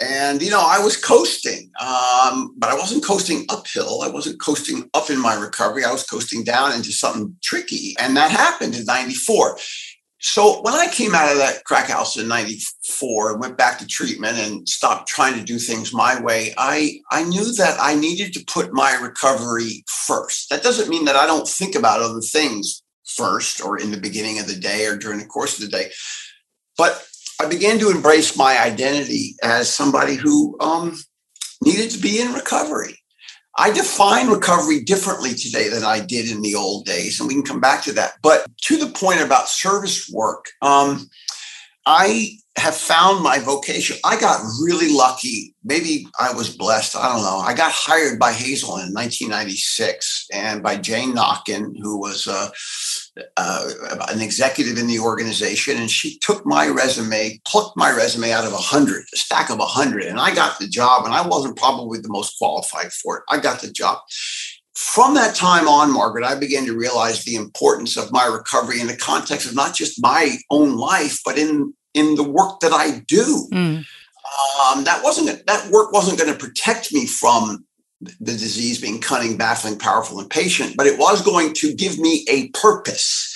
And, 0.02 0.42
you 0.42 0.50
know, 0.50 0.64
I 0.64 0.80
was 0.80 0.96
coasting, 0.96 1.72
um, 1.82 2.56
but 2.58 2.70
I 2.70 2.76
wasn't 2.76 3.04
coasting 3.04 3.46
uphill. 3.50 4.02
I 4.02 4.08
wasn't 4.08 4.40
coasting 4.40 4.90
up 4.94 5.10
in 5.10 5.22
my 5.22 5.36
recovery. 5.36 5.84
I 5.84 5.92
was 5.92 6.06
coasting 6.06 6.46
down 6.46 6.72
into 6.72 6.94
something 6.94 7.36
tricky. 7.44 7.96
And 8.00 8.16
that 8.16 8.32
happened 8.32 8.76
in 8.76 8.86
94. 8.86 9.58
So 10.22 10.62
when 10.62 10.74
I 10.74 10.88
came 10.88 11.16
out 11.16 11.32
of 11.32 11.38
that 11.38 11.66
crack 11.66 11.90
house 11.90 12.18
in 12.18 12.30
94 12.30 13.32
and 13.32 13.42
went 13.42 13.58
back 13.58 13.78
to 13.80 13.88
treatment 13.88 14.38
and 14.38 14.68
stopped 14.68 15.08
trying 15.08 15.34
to 15.36 15.44
do 15.44 15.58
things 15.58 15.94
my 15.94 16.22
way, 16.22 16.54
I, 16.58 17.00
I 17.12 17.24
knew 17.24 17.54
that 17.56 17.78
I 17.80 17.96
needed 17.96 18.34
to 18.34 18.46
put 18.46 18.74
my 18.74 18.94
recovery 19.02 19.84
first. 19.88 20.50
That 20.50 20.64
doesn't 20.64 20.90
mean 20.90 21.06
that 21.06 21.16
I 21.16 21.26
don't 21.26 21.48
think 21.48 21.76
about 21.76 22.02
other 22.02 22.22
things 22.22 22.84
first 23.16 23.62
or 23.62 23.80
in 23.80 23.92
the 23.92 23.98
beginning 23.98 24.40
of 24.40 24.48
the 24.48 24.56
day 24.56 24.86
or 24.86 24.98
during 24.98 25.20
the 25.20 25.26
course 25.26 25.60
of 25.60 25.66
the 25.66 25.78
day. 25.78 25.92
But 26.78 27.06
I 27.42 27.48
began 27.48 27.80
to 27.80 27.90
embrace 27.90 28.38
my 28.38 28.60
identity 28.60 29.36
as 29.44 29.74
somebody 29.74 30.16
who 30.16 30.58
um, 30.60 30.98
needed 31.64 31.92
to 31.92 32.00
be 32.00 32.22
in 32.22 32.34
recovery. 32.34 32.96
I 33.58 33.72
define 33.72 34.30
recovery 34.30 34.84
differently 34.84 35.34
today 35.34 35.68
than 35.70 35.84
I 35.84 36.00
did 36.00 36.32
in 36.32 36.42
the 36.42 36.56
old 36.56 36.86
days, 36.86 37.20
and 37.20 37.28
we 37.28 37.34
can 37.34 37.44
come 37.44 37.60
back 37.60 37.84
to 37.84 37.92
that. 37.94 38.14
But 38.22 38.46
to 38.64 38.78
the 38.78 38.92
point 38.92 39.22
about 39.22 39.50
service 39.50 40.10
work, 40.10 40.46
um, 40.62 41.10
I 41.86 42.38
have 42.58 42.76
found 42.76 43.24
my 43.24 43.40
vocation. 43.40 43.98
I 44.04 44.20
got 44.20 44.42
really 44.62 44.92
lucky. 44.92 45.56
Maybe 45.64 46.08
I 46.20 46.34
was 46.34 46.56
blessed. 46.56 46.96
I 46.96 47.14
don't 47.14 47.24
know. 47.24 47.38
I 47.38 47.54
got 47.54 47.72
hired 47.72 48.20
by 48.20 48.34
Hazelden 48.34 48.94
1996 48.94 50.28
and 50.34 50.62
by 50.62 50.76
Jane 50.76 51.16
Nakken, 51.16 51.72
who 51.82 51.98
was 51.98 52.28
uh, 52.28 52.50
uh, 53.38 53.70
an 54.10 54.22
executive 54.22 54.78
in 54.78 54.88
the 54.88 55.00
organization. 55.00 55.78
And 55.78 55.90
she 55.90 56.18
took 56.20 56.46
my 56.46 56.68
resume, 56.68 57.40
plucked 57.48 57.78
my 57.78 57.92
resume 57.92 58.32
out 58.32 58.46
of 58.46 58.54
a 58.54 58.58
hundred, 58.58 59.06
a 59.14 59.18
stack 59.18 59.50
of 59.50 59.60
a 59.60 59.66
hundred, 59.66 60.04
and 60.04 60.20
I 60.20 60.36
got 60.36 60.60
the 60.60 60.68
job. 60.68 61.06
And 61.06 61.14
I 61.14 61.26
wasn't 61.26 61.58
probably 61.58 62.00
the 62.00 62.10
most 62.10 62.38
qualified 62.38 62.92
for 62.92 63.18
it. 63.18 63.24
I 63.30 63.40
got 63.40 63.62
the 63.62 63.72
job 63.72 64.00
from 64.80 65.14
that 65.16 65.36
time 65.36 65.68
on, 65.68 65.92
Margaret, 65.92 66.24
I 66.24 66.36
began 66.36 66.66
to 66.66 66.74
realize 66.74 67.26
the 67.26 67.36
importance 67.36 67.98
of 67.98 68.14
my 68.14 68.26
recovery 68.26 68.80
in 68.80 68.88
the 68.88 68.96
context 68.96 69.46
of 69.46 69.54
not 69.54 69.76
just 69.76 70.02
my 70.02 70.38
own 70.50 70.78
life, 70.78 71.20
but 71.26 71.38
in 71.38 71.74
in 71.94 72.16
the 72.16 72.24
work 72.24 72.62
that 72.62 72.72
I 72.72 73.00
do. 73.06 73.50
Mm. 73.52 73.86
Um, 74.64 74.84
that 74.86 75.02
wasn't 75.04 75.46
that 75.48 75.70
work 75.70 75.92
wasn't 75.92 76.18
going 76.18 76.32
to 76.32 76.40
protect 76.40 76.94
me 76.94 77.06
from 77.06 77.66
the 78.00 78.32
disease 78.32 78.80
being 78.80 79.02
cunning, 79.02 79.36
baffling, 79.36 79.78
powerful, 79.78 80.18
and 80.18 80.30
patient, 80.30 80.78
but 80.78 80.88
it 80.88 80.98
was 80.98 81.22
going 81.22 81.54
to 81.56 81.74
give 81.74 82.00
me 82.00 82.26
a 82.30 82.48
purpose. 82.52 83.36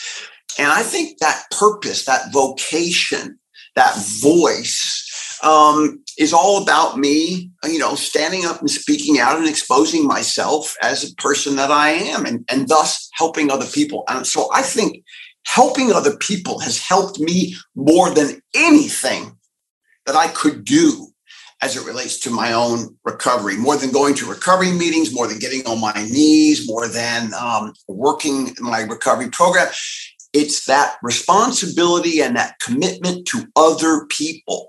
And 0.57 0.71
I 0.71 0.81
think 0.81 1.17
that 1.19 1.43
purpose, 1.51 2.05
that 2.05 2.31
vocation, 2.31 3.37
that 3.75 3.95
voice 4.21 5.03
um, 5.43 6.01
is 6.17 6.33
all 6.33 6.61
about 6.61 6.97
me, 6.97 7.51
you 7.65 7.79
know, 7.79 7.95
standing 7.95 8.45
up 8.45 8.59
and 8.59 8.69
speaking 8.69 9.19
out 9.19 9.37
and 9.37 9.47
exposing 9.47 10.07
myself 10.07 10.75
as 10.81 11.03
a 11.03 11.15
person 11.15 11.55
that 11.57 11.71
I 11.71 11.89
am 11.89 12.25
and, 12.25 12.45
and 12.49 12.67
thus 12.67 13.09
helping 13.13 13.51
other 13.51 13.65
people. 13.65 14.03
And 14.07 14.25
so 14.25 14.49
I 14.53 14.61
think 14.61 15.03
helping 15.45 15.91
other 15.91 16.15
people 16.17 16.59
has 16.59 16.79
helped 16.79 17.19
me 17.19 17.55
more 17.75 18.09
than 18.09 18.41
anything 18.55 19.37
that 20.05 20.15
I 20.15 20.27
could 20.27 20.63
do 20.63 21.07
as 21.61 21.77
it 21.77 21.85
relates 21.85 22.19
to 22.19 22.29
my 22.29 22.51
own 22.51 22.95
recovery, 23.05 23.55
more 23.55 23.77
than 23.77 23.91
going 23.91 24.13
to 24.15 24.29
recovery 24.29 24.71
meetings, 24.71 25.13
more 25.13 25.27
than 25.27 25.39
getting 25.39 25.65
on 25.65 25.79
my 25.79 25.93
knees, 25.93 26.67
more 26.67 26.89
than 26.89 27.33
um, 27.33 27.73
working 27.87 28.53
my 28.59 28.81
recovery 28.81 29.29
program. 29.29 29.67
It's 30.33 30.65
that 30.65 30.97
responsibility 31.01 32.21
and 32.21 32.35
that 32.35 32.59
commitment 32.59 33.27
to 33.27 33.45
other 33.55 34.05
people. 34.07 34.67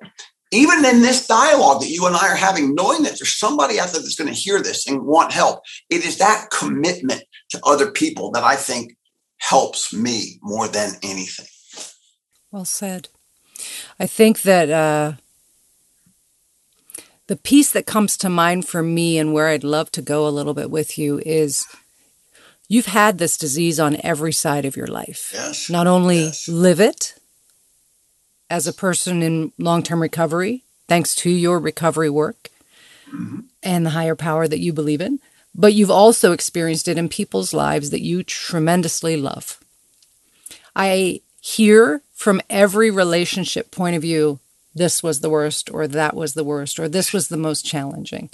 Even 0.53 0.85
in 0.85 1.03
this 1.03 1.27
dialogue 1.27 1.81
that 1.81 1.91
you 1.91 2.07
and 2.07 2.15
I 2.15 2.29
are 2.29 2.37
having, 2.37 2.75
knowing 2.75 3.03
that 3.03 3.19
there's 3.19 3.37
somebody 3.37 3.81
out 3.81 3.89
there 3.89 4.01
that's 4.01 4.15
going 4.15 4.33
to 4.33 4.39
hear 4.39 4.63
this 4.63 4.87
and 4.87 5.05
want 5.05 5.33
help, 5.33 5.61
it 5.91 6.05
is 6.05 6.19
that 6.19 6.51
commitment 6.51 7.23
to 7.51 7.61
other 7.65 7.91
people 7.91 8.31
that 8.33 8.45
I 8.45 8.57
think 8.57 8.97
helps 9.39 9.93
me 9.93 10.39
more 10.43 10.69
than 10.69 10.93
anything. 11.03 11.47
Well 12.51 12.65
said. 12.65 13.09
I 13.99 14.07
think 14.07 14.43
that 14.43 14.71
uh, 14.71 15.15
the 17.27 17.37
piece 17.37 17.73
that 17.73 17.87
comes 17.87 18.17
to 18.19 18.29
mind 18.29 18.67
for 18.67 18.83
me 18.83 19.19
and 19.19 19.33
where 19.33 19.49
I'd 19.49 19.65
love 19.65 19.91
to 19.93 20.03
go 20.03 20.27
a 20.27 20.31
little 20.31 20.55
bit 20.55 20.71
with 20.71 20.99
you 20.99 21.21
is 21.25 21.67
you've 22.69 22.87
had 22.87 23.19
this 23.19 23.37
disease 23.37 23.81
on 23.81 23.97
every 24.03 24.33
side 24.33 24.65
of 24.65 24.77
your 24.77 24.87
life. 24.87 25.31
Yes. 25.35 25.71
Not 25.71 25.87
only 25.87 26.25
yes. 26.25 26.49
live 26.49 26.81
it 26.81 27.15
as 28.51 28.67
a 28.67 28.73
person 28.73 29.23
in 29.23 29.53
long 29.59 29.83
term 29.83 30.03
recovery, 30.03 30.65
thanks 30.89 31.15
to 31.17 31.31
your 31.31 31.59
recovery 31.59 32.11
work 32.11 32.51
mm-hmm. 33.09 33.41
and 33.63 33.87
the 33.87 33.91
higher 33.91 34.15
power 34.15 34.47
that 34.49 34.61
you 34.61 34.73
believe 34.73 35.01
in, 35.01 35.21
but 35.55 35.75
you've 35.75 35.91
also 35.91 36.33
experienced 36.33 36.89
it 36.89 36.99
in 36.99 37.09
people's 37.09 37.55
lives 37.55 37.91
that 37.91 38.03
you 38.03 38.23
tremendously 38.23 39.17
love. 39.17 39.59
I 40.77 41.21
hear 41.41 42.03
from 42.15 42.41
every 42.49 42.91
relationship 42.91 43.71
point 43.71 43.97
of 43.97 44.03
view 44.03 44.41
this 44.75 45.03
was 45.03 45.21
the 45.21 45.31
worst, 45.31 45.71
or 45.71 45.87
that 45.87 46.17
was 46.17 46.35
the 46.35 46.43
worst, 46.43 46.81
or 46.81 46.89
this 46.89 47.13
was 47.13 47.29
the 47.29 47.37
most 47.37 47.65
challenging. 47.65 48.29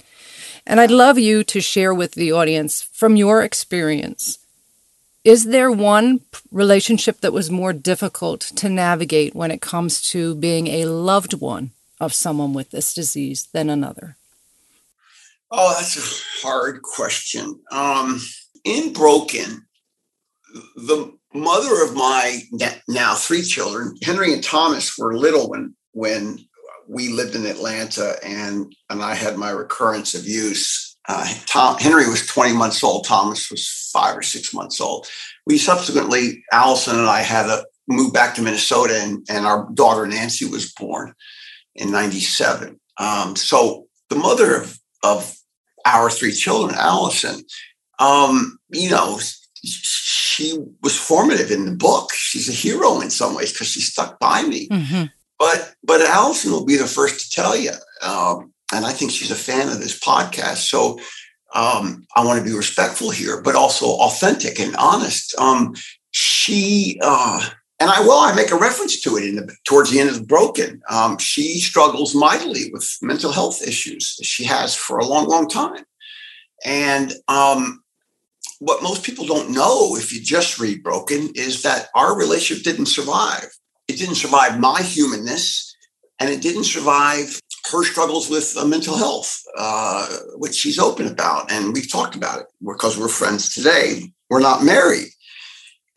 And 0.65 0.79
I'd 0.79 0.91
love 0.91 1.19
you 1.19 1.43
to 1.43 1.61
share 1.61 1.93
with 1.93 2.13
the 2.13 2.31
audience 2.31 2.81
from 2.81 3.15
your 3.15 3.43
experience. 3.43 4.39
Is 5.23 5.45
there 5.45 5.71
one 5.71 6.21
relationship 6.51 7.21
that 7.21 7.33
was 7.33 7.51
more 7.51 7.73
difficult 7.73 8.41
to 8.41 8.69
navigate 8.69 9.35
when 9.35 9.51
it 9.51 9.61
comes 9.61 10.01
to 10.11 10.33
being 10.35 10.67
a 10.67 10.85
loved 10.85 11.35
one 11.35 11.71
of 11.99 12.13
someone 12.13 12.53
with 12.53 12.71
this 12.71 12.93
disease 12.93 13.47
than 13.53 13.69
another? 13.69 14.17
Oh, 15.51 15.75
that's 15.77 15.97
a 15.97 16.47
hard 16.47 16.81
question. 16.81 17.59
Um, 17.71 18.19
in 18.63 18.93
Broken, 18.93 19.67
the 20.75 21.13
mother 21.33 21.83
of 21.83 21.93
my 21.93 22.41
now 22.87 23.15
three 23.15 23.43
children, 23.43 23.95
Henry 24.01 24.33
and 24.33 24.43
Thomas, 24.43 24.97
were 24.97 25.17
little 25.17 25.49
when 25.49 25.75
when 25.93 26.39
we 26.87 27.09
lived 27.09 27.35
in 27.35 27.45
Atlanta 27.45 28.15
and 28.23 28.73
and 28.89 29.03
I 29.03 29.13
had 29.13 29.37
my 29.37 29.51
recurrence 29.51 30.13
of 30.13 30.25
use. 30.25 30.90
Uh, 31.07 31.27
Tom 31.45 31.77
Henry 31.77 32.07
was 32.07 32.25
20 32.27 32.53
months 32.53 32.83
old. 32.83 33.05
Thomas 33.05 33.49
was 33.49 33.89
five 33.91 34.15
or 34.15 34.21
six 34.21 34.53
months 34.53 34.79
old. 34.79 35.07
We 35.45 35.57
subsequently, 35.57 36.43
Allison 36.51 36.99
and 36.99 37.07
I 37.07 37.21
had 37.21 37.47
to 37.47 37.65
move 37.87 38.13
back 38.13 38.35
to 38.35 38.41
Minnesota, 38.41 38.99
and, 39.01 39.25
and 39.29 39.45
our 39.45 39.67
daughter 39.73 40.05
Nancy 40.05 40.45
was 40.45 40.71
born 40.73 41.13
in 41.75 41.91
'97. 41.91 42.79
Um, 42.97 43.35
so 43.35 43.87
the 44.09 44.15
mother 44.15 44.55
of 44.55 44.79
of 45.03 45.35
our 45.85 46.11
three 46.11 46.31
children, 46.31 46.77
Allison, 46.77 47.43
um, 47.99 48.59
you 48.69 48.89
know, 48.89 49.19
she 49.63 50.57
was 50.81 50.97
formative 50.97 51.51
in 51.51 51.65
the 51.65 51.75
book. 51.75 52.11
She's 52.13 52.49
a 52.49 52.53
hero 52.53 53.01
in 53.01 53.09
some 53.09 53.35
ways 53.35 53.51
because 53.51 53.67
she 53.67 53.81
stuck 53.81 54.19
by 54.19 54.43
me. 54.43 54.67
Mm-hmm. 54.69 55.05
But 55.39 55.73
but 55.83 56.01
Allison 56.01 56.51
will 56.51 56.65
be 56.65 56.77
the 56.77 56.87
first 56.87 57.31
to 57.31 57.41
tell 57.41 57.55
you, 57.55 57.71
um, 58.01 58.50
and 58.71 58.85
I 58.85 58.91
think 58.91 59.11
she's 59.11 59.31
a 59.31 59.35
fan 59.35 59.69
of 59.69 59.79
this 59.79 59.99
podcast. 59.99 60.69
So 60.69 60.99
um, 61.53 62.05
I 62.15 62.25
want 62.25 62.39
to 62.39 62.45
be 62.45 62.55
respectful 62.55 63.09
here, 63.09 63.41
but 63.41 63.55
also 63.55 63.85
authentic 63.85 64.59
and 64.59 64.75
honest. 64.75 65.37
Um, 65.37 65.75
she 66.11 66.99
uh, 67.03 67.49
and 67.79 67.89
I 67.89 68.01
will 68.01 68.19
I 68.19 68.33
make 68.33 68.51
a 68.51 68.57
reference 68.57 69.01
to 69.01 69.17
it 69.17 69.23
in 69.25 69.35
the 69.35 69.55
towards 69.65 69.91
the 69.91 69.99
end 69.99 70.09
of 70.09 70.27
broken. 70.27 70.81
Um, 70.89 71.17
she 71.17 71.59
struggles 71.59 72.15
mightily 72.15 72.69
with 72.71 72.89
mental 73.01 73.31
health 73.31 73.61
issues. 73.61 74.17
She 74.23 74.43
has 74.45 74.75
for 74.75 74.99
a 74.99 75.05
long, 75.05 75.27
long 75.27 75.47
time, 75.47 75.83
and 76.65 77.13
um, 77.27 77.83
what 78.59 78.83
most 78.83 79.03
people 79.03 79.25
don't 79.25 79.51
know 79.51 79.95
if 79.95 80.13
you 80.13 80.21
just 80.21 80.59
read 80.59 80.83
broken 80.83 81.31
is 81.35 81.63
that 81.63 81.87
our 81.95 82.17
relationship 82.17 82.63
didn't 82.63 82.85
survive 82.85 83.49
it 83.91 83.97
didn't 83.97 84.15
survive 84.15 84.57
my 84.57 84.81
humanness, 84.81 85.75
and 86.17 86.29
it 86.29 86.41
didn't 86.41 86.63
survive 86.63 87.40
her 87.71 87.83
struggles 87.83 88.29
with 88.29 88.55
uh, 88.57 88.65
mental 88.65 88.97
health, 88.97 89.41
uh, 89.57 90.07
which 90.35 90.55
she's 90.55 90.79
open 90.79 91.07
about. 91.07 91.51
And 91.51 91.73
we've 91.73 91.91
talked 91.91 92.15
about 92.15 92.39
it 92.39 92.47
because 92.65 92.97
we're 92.97 93.07
friends 93.07 93.53
today. 93.53 94.11
We're 94.29 94.39
not 94.39 94.63
married. 94.63 95.09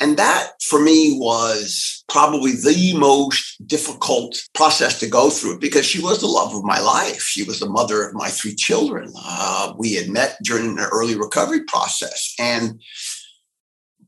And 0.00 0.16
that 0.16 0.50
for 0.62 0.80
me 0.80 1.16
was 1.18 2.04
probably 2.08 2.52
the 2.52 2.94
most 2.98 3.66
difficult 3.66 4.36
process 4.52 4.98
to 5.00 5.08
go 5.08 5.30
through 5.30 5.60
because 5.60 5.86
she 5.86 6.02
was 6.02 6.20
the 6.20 6.26
love 6.26 6.54
of 6.54 6.64
my 6.64 6.80
life. 6.80 7.22
She 7.22 7.44
was 7.44 7.60
the 7.60 7.68
mother 7.68 8.06
of 8.06 8.14
my 8.14 8.28
three 8.28 8.54
children. 8.54 9.12
Uh, 9.16 9.72
we 9.78 9.94
had 9.94 10.10
met 10.10 10.36
during 10.42 10.78
an 10.78 10.84
early 10.92 11.16
recovery 11.16 11.62
process. 11.64 12.34
And 12.38 12.80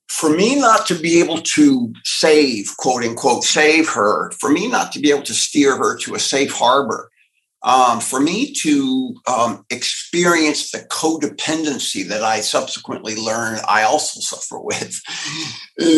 for 0.08 0.30
me 0.30 0.58
not 0.58 0.86
to 0.86 0.94
be 0.94 1.20
able 1.20 1.38
to 1.38 1.92
save, 2.04 2.76
quote 2.78 3.04
unquote, 3.04 3.44
save 3.44 3.88
her, 3.88 4.32
for 4.32 4.50
me 4.50 4.68
not 4.68 4.92
to 4.92 4.98
be 4.98 5.10
able 5.10 5.22
to 5.22 5.34
steer 5.34 5.76
her 5.76 5.96
to 5.98 6.14
a 6.14 6.18
safe 6.18 6.52
harbor, 6.52 7.10
um, 7.66 8.00
for 8.00 8.20
me 8.20 8.52
to 8.52 9.14
um, 9.26 9.66
experience 9.70 10.70
the 10.70 10.86
codependency 10.88 12.06
that 12.08 12.22
I 12.22 12.40
subsequently 12.40 13.16
learned 13.16 13.60
I 13.68 13.82
also 13.82 14.20
suffer 14.22 14.58
with, 14.58 14.98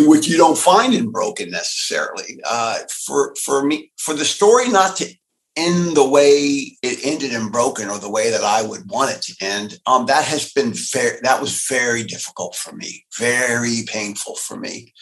which 0.09 0.26
you 0.26 0.37
don't 0.37 0.59
find 0.59 0.94
in 0.94 1.11
broken 1.11 1.50
necessarily. 1.50 2.40
Uh, 2.44 2.78
for 3.07 3.35
for 3.37 3.64
me, 3.64 3.92
for 3.98 4.14
the 4.14 4.24
story 4.24 4.68
not 4.68 4.96
to 4.96 5.14
end 5.57 5.96
the 5.96 6.09
way 6.09 6.76
it 6.83 7.04
ended 7.04 7.33
in 7.33 7.50
broken 7.50 7.88
or 7.88 7.98
the 7.98 8.11
way 8.11 8.31
that 8.31 8.44
I 8.44 8.62
would 8.62 8.88
want 8.88 9.11
it 9.11 9.22
to 9.22 9.44
end. 9.44 9.78
Um, 9.87 10.07
that 10.07 10.24
has 10.24 10.52
been 10.52 10.72
very, 10.92 11.18
that 11.22 11.40
was 11.40 11.66
very 11.68 12.04
difficult 12.04 12.54
for 12.54 12.74
me, 12.76 13.04
very 13.18 13.83
painful 13.88 14.37
for 14.37 14.57
me. 14.57 14.94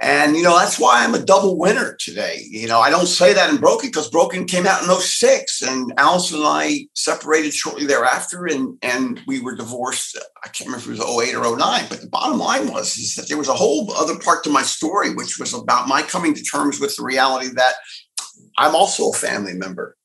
And, 0.00 0.36
you 0.36 0.44
know, 0.44 0.56
that's 0.56 0.78
why 0.78 1.02
I'm 1.02 1.14
a 1.14 1.24
double 1.24 1.58
winner 1.58 1.96
today. 1.98 2.44
You 2.48 2.68
know, 2.68 2.78
I 2.78 2.88
don't 2.88 3.08
say 3.08 3.32
that 3.32 3.50
in 3.50 3.56
Broken 3.56 3.88
because 3.88 4.08
Broken 4.08 4.44
came 4.44 4.64
out 4.64 4.82
in 4.82 4.88
06 4.88 5.62
and 5.62 5.92
Allison 5.96 6.38
and 6.38 6.46
I 6.46 6.86
separated 6.94 7.52
shortly 7.52 7.84
thereafter 7.84 8.46
and, 8.46 8.78
and 8.82 9.20
we 9.26 9.40
were 9.40 9.56
divorced. 9.56 10.16
I 10.44 10.48
can't 10.50 10.70
remember 10.70 10.92
if 10.92 11.00
it 11.00 11.04
was 11.04 11.28
08 11.28 11.34
or 11.34 11.56
09, 11.56 11.86
but 11.88 12.00
the 12.00 12.08
bottom 12.08 12.38
line 12.38 12.68
was 12.68 12.96
is 12.96 13.16
that 13.16 13.26
there 13.26 13.38
was 13.38 13.48
a 13.48 13.54
whole 13.54 13.92
other 13.94 14.16
part 14.20 14.44
to 14.44 14.50
my 14.50 14.62
story, 14.62 15.14
which 15.14 15.36
was 15.36 15.52
about 15.52 15.88
my 15.88 16.02
coming 16.02 16.32
to 16.32 16.42
terms 16.44 16.78
with 16.78 16.94
the 16.94 17.02
reality 17.02 17.48
that 17.56 17.74
I'm 18.56 18.76
also 18.76 19.10
a 19.10 19.14
family 19.14 19.54
member. 19.54 19.96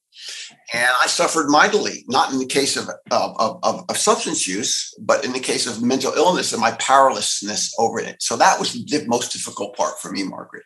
And 0.72 0.90
I 1.02 1.08
suffered 1.08 1.50
mightily, 1.50 2.06
not 2.08 2.32
in 2.32 2.40
the 2.40 2.46
case 2.46 2.78
of, 2.78 2.88
of, 3.12 3.36
of, 3.64 3.86
of, 3.90 3.98
substance 3.98 4.48
use, 4.48 4.94
but 5.00 5.26
in 5.26 5.34
the 5.34 5.40
case 5.40 5.68
of 5.68 5.84
mental 5.84 6.14
illness 6.14 6.54
and 6.54 6.62
my 6.62 6.72
powerlessness 6.74 7.74
over 7.78 8.00
it. 8.00 8.22
So 8.22 8.38
that 8.38 8.60
was 8.60 8.74
the 8.74 9.06
most 9.08 9.34
difficult 9.34 9.76
part 9.76 10.00
for 10.00 10.12
me, 10.12 10.24
Margaret. 10.24 10.64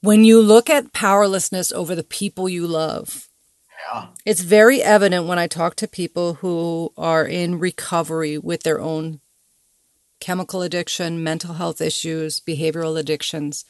When 0.00 0.24
you 0.24 0.40
look 0.40 0.68
at 0.68 0.92
powerlessness 0.92 1.70
over 1.72 1.94
the 1.94 2.04
people 2.04 2.48
you 2.48 2.66
love, 2.66 3.28
yeah. 3.92 4.08
it's 4.24 4.40
very 4.40 4.82
evident 4.82 5.26
when 5.26 5.38
I 5.38 5.46
talk 5.46 5.76
to 5.76 5.88
people 5.88 6.34
who 6.34 6.92
are 6.96 7.24
in 7.24 7.58
recovery 7.58 8.38
with 8.38 8.62
their 8.62 8.80
own 8.80 9.20
chemical 10.20 10.62
addiction, 10.62 11.22
mental 11.22 11.54
health 11.54 11.80
issues, 11.80 12.40
behavioral 12.40 12.98
addictions 12.98 13.64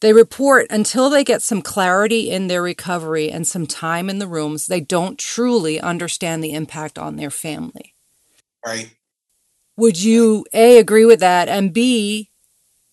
they 0.00 0.12
report 0.12 0.66
until 0.70 1.10
they 1.10 1.24
get 1.24 1.42
some 1.42 1.62
clarity 1.62 2.30
in 2.30 2.46
their 2.46 2.62
recovery 2.62 3.30
and 3.30 3.46
some 3.46 3.66
time 3.66 4.08
in 4.08 4.18
the 4.18 4.28
rooms, 4.28 4.66
they 4.66 4.80
don't 4.80 5.18
truly 5.18 5.80
understand 5.80 6.42
the 6.42 6.52
impact 6.52 6.98
on 6.98 7.16
their 7.16 7.30
family. 7.30 7.94
Right. 8.64 8.94
Would 9.76 10.00
you 10.00 10.44
A, 10.52 10.78
agree 10.78 11.04
with 11.04 11.20
that? 11.20 11.48
And 11.48 11.72
B, 11.72 12.30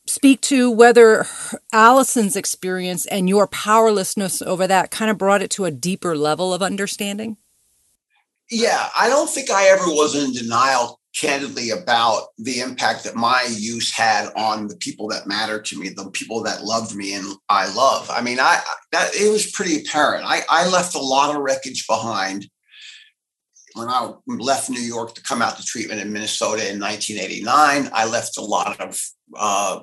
speak 0.05 0.41
to 0.41 0.69
whether 0.69 1.25
Allison's 1.71 2.35
experience 2.35 3.05
and 3.05 3.29
your 3.29 3.47
powerlessness 3.47 4.41
over 4.41 4.67
that 4.67 4.91
kind 4.91 5.09
of 5.09 5.17
brought 5.17 5.41
it 5.41 5.51
to 5.51 5.65
a 5.65 5.71
deeper 5.71 6.15
level 6.15 6.53
of 6.53 6.61
understanding? 6.61 7.37
Yeah, 8.49 8.89
I 8.95 9.09
don't 9.09 9.29
think 9.29 9.49
I 9.49 9.67
ever 9.69 9.87
was 9.87 10.15
in 10.15 10.31
denial 10.31 10.99
candidly 11.19 11.69
about 11.69 12.27
the 12.37 12.59
impact 12.59 13.03
that 13.03 13.15
my 13.15 13.47
use 13.49 13.91
had 13.91 14.29
on 14.35 14.67
the 14.67 14.75
people 14.77 15.07
that 15.07 15.27
matter 15.27 15.61
to 15.61 15.79
me, 15.79 15.89
the 15.89 16.09
people 16.11 16.43
that 16.43 16.63
loved 16.63 16.95
me 16.95 17.13
and 17.13 17.25
I 17.49 17.73
love. 17.73 18.09
I 18.11 18.21
mean, 18.21 18.39
I 18.39 18.61
that 18.91 19.15
it 19.15 19.31
was 19.31 19.51
pretty 19.51 19.77
apparent. 19.77 20.25
I, 20.25 20.41
I 20.49 20.67
left 20.69 20.95
a 20.95 20.99
lot 20.99 21.33
of 21.33 21.41
wreckage 21.41 21.87
behind 21.87 22.49
when 23.75 23.89
I 23.89 24.13
left 24.27 24.69
New 24.69 24.81
York 24.81 25.15
to 25.15 25.21
come 25.21 25.41
out 25.41 25.57
to 25.57 25.63
treatment 25.63 26.01
in 26.01 26.11
Minnesota 26.11 26.69
in 26.69 26.79
1989. 26.79 27.89
I 27.93 28.05
left 28.07 28.37
a 28.37 28.41
lot 28.41 28.79
of 28.79 29.01
uh, 29.37 29.79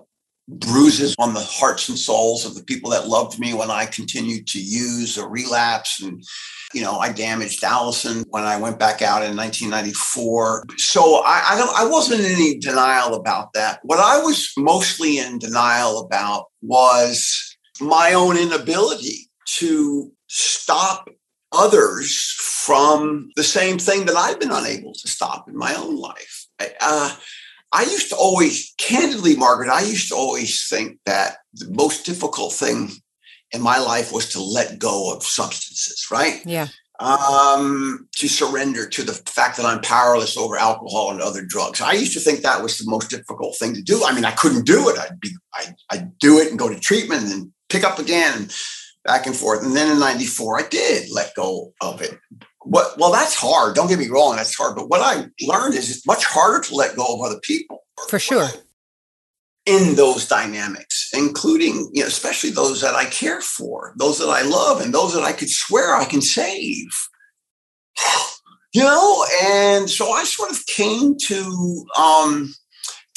bruises 0.59 1.15
on 1.19 1.35
the 1.35 1.41
hearts 1.41 1.89
and 1.89 1.99
souls 1.99 2.45
of 2.45 2.55
the 2.55 2.65
people 2.65 2.91
that 2.91 3.09
loved 3.09 3.39
me 3.39 3.55
when 3.55 3.71
I 3.71 3.87
continued 3.87 4.47
to 4.49 4.61
use 4.61 5.19
or 5.19 5.29
relapse. 5.29 6.03
And, 6.03 6.25
you 6.73 6.83
know, 6.83 6.99
I 6.99 7.13
damaged 7.13 7.63
Allison 7.65 8.25
when 8.31 8.45
I 8.45 8.59
went 8.59 8.79
back 8.79 9.03
out 9.03 9.23
in 9.23 9.37
1994. 9.37 10.65
So 10.79 11.23
I, 11.25 11.43
I, 11.51 11.59
don't, 11.59 11.79
I 11.79 11.89
wasn't 11.89 12.21
in 12.21 12.33
any 12.33 12.59
denial 12.59 13.15
about 13.15 13.53
that. 13.55 13.81
What 13.83 13.99
I 13.99 14.19
was 14.19 14.53
mostly 14.57 15.19
in 15.19 15.39
denial 15.39 16.01
about 16.01 16.47
was 16.61 17.57
my 17.81 18.13
own 18.15 18.37
inability 18.37 19.31
to 19.59 20.13
stop 20.29 21.09
others 21.53 22.35
from 22.65 23.31
the 23.37 23.43
same 23.43 23.79
thing 23.79 24.07
that 24.07 24.17
I've 24.17 24.41
been 24.41 24.51
unable 24.51 24.93
to 24.95 25.09
stop 25.09 25.49
in 25.49 25.57
my 25.57 25.75
own 25.75 25.97
life. 25.97 26.47
Uh, 26.81 27.15
I 27.73 27.83
used 27.83 28.11
to 28.11 28.17
always, 28.17 28.75
candidly, 28.79 29.37
Margaret, 29.37 29.71
I 29.71 29.83
used 29.83 30.09
to 30.09 30.15
always 30.15 30.69
think 30.69 30.99
that 31.07 31.39
the 31.55 31.71
most 31.71 32.05
difficult 32.05 32.53
thing 32.53 32.91
in 33.53 33.63
my 33.63 33.79
life 33.79 34.13
was 34.13 34.29
to 34.31 34.43
let 34.43 34.79
go 34.79 35.15
of 35.15 35.23
substances, 35.23 36.07
right? 36.11 36.43
Yeah. 36.45 36.69
Um, 37.01 38.09
to 38.17 38.29
surrender 38.29 38.89
to 38.89 39.03
the 39.03 39.15
fact 39.27 39.57
that 39.57 39.67
I'm 39.67 39.81
powerless 39.81 40.37
over 40.37 40.57
alcohol 40.57 41.11
and 41.11 41.21
other 41.21 41.45
drugs. 41.45 41.81
I 41.81 41.93
used 41.93 42.13
to 42.13 42.21
think 42.21 42.41
that 42.41 42.63
was 42.63 42.79
the 42.79 42.89
most 42.89 43.11
difficult 43.11 43.57
thing 43.59 43.75
to 43.75 43.83
do. 43.83 44.05
I 44.05 44.15
mean, 44.15 44.25
I 44.25 44.31
couldn't 44.33 44.67
do 44.67 44.89
it. 44.89 44.99
I'd 44.99 45.19
be, 45.19 45.31
I'd, 45.55 45.75
I'd 45.91 46.19
do 46.19 46.39
it 46.39 46.51
and 46.51 46.59
go 46.59 46.69
to 46.69 46.79
treatment 46.79 47.25
and 47.25 47.51
pick 47.69 47.83
up 47.83 47.99
again 47.99 48.35
and 48.37 48.55
back 49.05 49.27
and 49.27 49.35
forth. 49.35 49.65
And 49.65 49.75
then 49.75 49.91
in 49.91 49.99
94, 49.99 50.61
I 50.61 50.69
did 50.69 51.11
let 51.11 51.35
go 51.35 51.73
of 51.81 52.03
it 52.03 52.19
what 52.65 52.99
well 52.99 53.13
that's 53.13 53.35
hard 53.35 53.75
don't 53.75 53.89
get 53.89 53.99
me 53.99 54.09
wrong 54.09 54.37
that's 54.37 54.55
hard 54.55 54.77
but 54.77 54.89
what 54.89 55.01
i 55.01 55.27
learned 55.47 55.75
is 55.75 55.91
it's 55.91 56.07
much 56.07 56.25
harder 56.25 56.63
to 56.63 56.75
let 56.75 56.97
go 56.97 57.05
of 57.07 57.21
other 57.21 57.41
people. 57.43 57.85
For 58.09 58.19
sure. 58.19 58.49
In 59.67 59.95
those 59.95 60.27
dynamics 60.27 61.11
including 61.15 61.91
you 61.93 62.03
know 62.03 62.09
especially 62.09 62.51
those 62.51 62.81
that 62.81 62.95
i 62.95 63.05
care 63.07 63.41
for 63.41 63.95
those 63.97 64.19
that 64.19 64.29
i 64.29 64.43
love 64.43 64.81
and 64.81 64.93
those 64.93 65.15
that 65.15 65.23
i 65.23 65.33
could 65.33 65.51
swear 65.51 65.95
i 65.95 66.05
can 66.05 66.23
save. 66.23 66.89
You 68.75 68.85
know 68.85 69.27
and 69.43 69.91
so 69.91 70.13
i 70.13 70.25
sort 70.25 70.51
of 70.51 70.65
came 70.65 71.19
to 71.25 71.85
um 71.99 72.55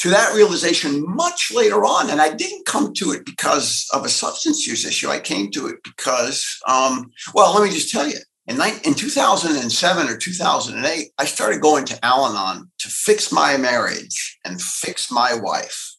to 0.00 0.10
that 0.10 0.34
realization 0.34 1.02
much 1.06 1.50
later 1.54 1.82
on 1.86 2.10
and 2.10 2.20
i 2.20 2.30
didn't 2.30 2.66
come 2.66 2.92
to 2.92 3.12
it 3.12 3.24
because 3.24 3.88
of 3.94 4.04
a 4.04 4.10
substance 4.10 4.66
use 4.66 4.84
issue 4.84 5.08
i 5.08 5.18
came 5.18 5.50
to 5.52 5.66
it 5.66 5.76
because 5.82 6.58
um 6.68 7.10
well 7.32 7.54
let 7.54 7.66
me 7.66 7.74
just 7.74 7.90
tell 7.90 8.06
you 8.06 8.18
in, 8.46 8.60
in 8.84 8.94
2007 8.94 10.08
or 10.08 10.16
2008, 10.16 11.10
I 11.18 11.24
started 11.24 11.60
going 11.60 11.84
to 11.86 12.04
Al 12.04 12.26
Anon 12.26 12.70
to 12.78 12.88
fix 12.88 13.32
my 13.32 13.56
marriage 13.56 14.38
and 14.44 14.60
fix 14.60 15.10
my 15.10 15.34
wife, 15.34 15.96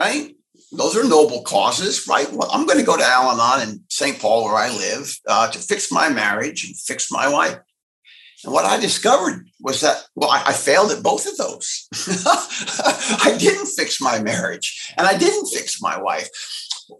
right? 0.00 0.34
Those 0.70 0.96
are 0.96 1.04
noble 1.04 1.42
causes, 1.42 2.06
right? 2.08 2.30
Well, 2.32 2.48
I'm 2.52 2.66
going 2.66 2.78
to 2.78 2.84
go 2.84 2.96
to 2.96 3.04
Al 3.04 3.32
Anon 3.32 3.68
in 3.68 3.80
St. 3.88 4.18
Paul, 4.20 4.44
where 4.44 4.56
I 4.56 4.70
live, 4.70 5.12
uh, 5.28 5.50
to 5.50 5.58
fix 5.58 5.90
my 5.90 6.08
marriage 6.08 6.64
and 6.64 6.78
fix 6.78 7.10
my 7.10 7.28
wife. 7.28 7.58
And 8.44 8.52
what 8.52 8.64
I 8.64 8.80
discovered 8.80 9.48
was 9.60 9.80
that, 9.82 10.04
well, 10.14 10.30
I, 10.30 10.42
I 10.46 10.52
failed 10.52 10.92
at 10.92 11.02
both 11.02 11.26
of 11.26 11.36
those. 11.36 11.88
I 13.22 13.36
didn't 13.38 13.66
fix 13.66 14.00
my 14.00 14.20
marriage 14.20 14.92
and 14.96 15.06
I 15.06 15.16
didn't 15.16 15.46
fix 15.46 15.80
my 15.80 16.00
wife. 16.00 16.28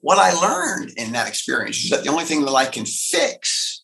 What 0.00 0.18
I 0.18 0.32
learned 0.32 0.92
in 0.96 1.12
that 1.12 1.28
experience 1.28 1.84
is 1.84 1.90
that 1.90 2.04
the 2.04 2.10
only 2.10 2.24
thing 2.24 2.44
that 2.44 2.52
I 2.52 2.66
can 2.66 2.84
fix 2.84 3.81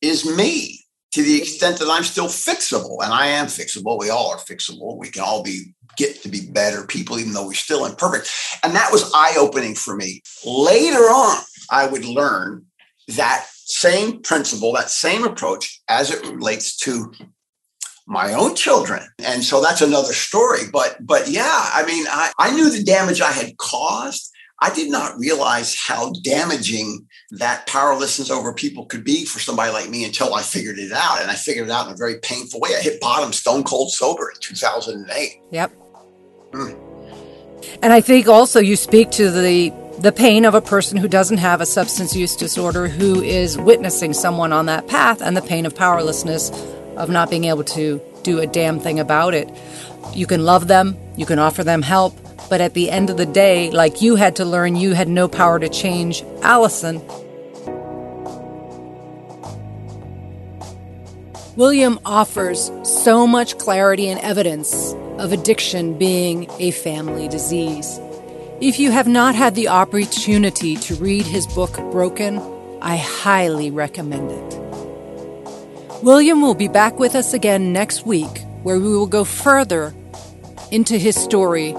is 0.00 0.36
me 0.36 0.80
to 1.12 1.22
the 1.22 1.38
extent 1.38 1.78
that 1.78 1.88
I'm 1.90 2.04
still 2.04 2.26
fixable, 2.26 2.98
and 3.02 3.12
I 3.12 3.28
am 3.28 3.46
fixable. 3.46 3.98
We 3.98 4.10
all 4.10 4.30
are 4.30 4.38
fixable. 4.38 4.98
We 4.98 5.08
can 5.08 5.22
all 5.22 5.42
be 5.42 5.74
get 5.96 6.22
to 6.22 6.28
be 6.28 6.50
better 6.50 6.86
people, 6.86 7.18
even 7.18 7.32
though 7.32 7.46
we're 7.46 7.54
still 7.54 7.86
imperfect. 7.86 8.30
And 8.62 8.74
that 8.74 8.92
was 8.92 9.10
eye 9.14 9.34
opening 9.38 9.74
for 9.74 9.96
me. 9.96 10.22
Later 10.44 10.98
on, 10.98 11.42
I 11.70 11.86
would 11.86 12.04
learn 12.04 12.66
that 13.08 13.46
same 13.64 14.20
principle, 14.20 14.72
that 14.74 14.90
same 14.90 15.24
approach 15.24 15.80
as 15.88 16.10
it 16.10 16.24
relates 16.26 16.76
to 16.78 17.12
my 18.06 18.32
own 18.34 18.54
children. 18.54 19.02
And 19.24 19.42
so 19.42 19.60
that's 19.60 19.80
another 19.80 20.12
story. 20.12 20.62
But 20.72 20.98
but 21.00 21.28
yeah, 21.28 21.70
I 21.72 21.84
mean, 21.86 22.06
I, 22.08 22.32
I 22.38 22.54
knew 22.54 22.70
the 22.70 22.84
damage 22.84 23.20
I 23.20 23.32
had 23.32 23.56
caused. 23.56 24.30
I 24.62 24.72
did 24.72 24.90
not 24.90 25.18
realize 25.18 25.76
how 25.76 26.12
damaging 26.22 27.05
that 27.32 27.66
powerlessness 27.66 28.30
over 28.30 28.52
people 28.52 28.86
could 28.86 29.04
be 29.04 29.24
for 29.24 29.40
somebody 29.40 29.72
like 29.72 29.90
me 29.90 30.04
until 30.04 30.34
I 30.34 30.42
figured 30.42 30.78
it 30.78 30.92
out. 30.92 31.20
And 31.20 31.30
I 31.30 31.34
figured 31.34 31.68
it 31.68 31.72
out 31.72 31.88
in 31.88 31.92
a 31.92 31.96
very 31.96 32.18
painful 32.20 32.60
way. 32.60 32.70
I 32.76 32.80
hit 32.80 33.00
bottom 33.00 33.32
stone 33.32 33.64
cold 33.64 33.90
sober 33.90 34.30
in 34.30 34.40
2008. 34.40 35.40
Yep. 35.50 35.72
Mm. 36.52 36.86
And 37.82 37.92
I 37.92 38.00
think 38.00 38.28
also 38.28 38.60
you 38.60 38.76
speak 38.76 39.10
to 39.12 39.30
the 39.30 39.72
the 39.98 40.12
pain 40.12 40.44
of 40.44 40.54
a 40.54 40.60
person 40.60 40.98
who 40.98 41.08
doesn't 41.08 41.38
have 41.38 41.62
a 41.62 41.66
substance 41.66 42.14
use 42.14 42.36
disorder 42.36 42.86
who 42.86 43.22
is 43.22 43.56
witnessing 43.56 44.12
someone 44.12 44.52
on 44.52 44.66
that 44.66 44.86
path 44.86 45.22
and 45.22 45.34
the 45.34 45.40
pain 45.40 45.64
of 45.64 45.74
powerlessness 45.74 46.50
of 46.96 47.08
not 47.08 47.30
being 47.30 47.44
able 47.44 47.64
to 47.64 48.00
do 48.22 48.38
a 48.38 48.46
damn 48.46 48.78
thing 48.78 49.00
about 49.00 49.32
it. 49.32 49.48
You 50.12 50.26
can 50.26 50.44
love 50.44 50.68
them, 50.68 50.98
you 51.16 51.24
can 51.24 51.38
offer 51.38 51.64
them 51.64 51.80
help, 51.80 52.14
but 52.48 52.60
at 52.60 52.74
the 52.74 52.90
end 52.90 53.10
of 53.10 53.16
the 53.16 53.26
day, 53.26 53.70
like 53.70 54.02
you 54.02 54.16
had 54.16 54.36
to 54.36 54.44
learn, 54.44 54.76
you 54.76 54.92
had 54.92 55.08
no 55.08 55.28
power 55.28 55.58
to 55.58 55.68
change 55.68 56.22
Allison. 56.42 57.00
William 61.56 61.98
offers 62.04 62.70
so 62.84 63.26
much 63.26 63.56
clarity 63.56 64.08
and 64.08 64.20
evidence 64.20 64.92
of 65.18 65.32
addiction 65.32 65.96
being 65.96 66.50
a 66.58 66.70
family 66.70 67.28
disease. 67.28 67.98
If 68.60 68.78
you 68.78 68.90
have 68.90 69.08
not 69.08 69.34
had 69.34 69.54
the 69.54 69.68
opportunity 69.68 70.76
to 70.76 70.94
read 70.96 71.24
his 71.24 71.46
book, 71.46 71.74
Broken, 71.92 72.38
I 72.82 72.96
highly 72.96 73.70
recommend 73.70 74.30
it. 74.30 74.58
William 76.02 76.42
will 76.42 76.54
be 76.54 76.68
back 76.68 76.98
with 76.98 77.14
us 77.14 77.32
again 77.32 77.72
next 77.72 78.04
week, 78.04 78.44
where 78.62 78.78
we 78.78 78.88
will 78.88 79.06
go 79.06 79.24
further 79.24 79.94
into 80.70 80.98
his 80.98 81.16
story 81.16 81.74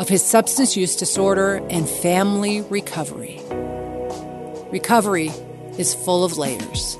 of 0.00 0.08
his 0.08 0.24
substance 0.24 0.76
use 0.78 0.96
disorder 0.96 1.56
and 1.68 1.86
family 1.86 2.62
recovery. 2.62 3.38
Recovery 4.72 5.30
is 5.76 5.94
full 5.94 6.24
of 6.24 6.38
layers. 6.38 6.96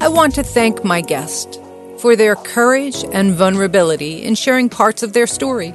I 0.00 0.06
want 0.06 0.36
to 0.36 0.44
thank 0.44 0.84
my 0.84 1.00
guest 1.00 1.60
for 1.98 2.14
their 2.14 2.36
courage 2.36 3.04
and 3.12 3.34
vulnerability 3.34 4.22
in 4.22 4.36
sharing 4.36 4.68
parts 4.68 5.02
of 5.02 5.14
their 5.14 5.26
story. 5.26 5.74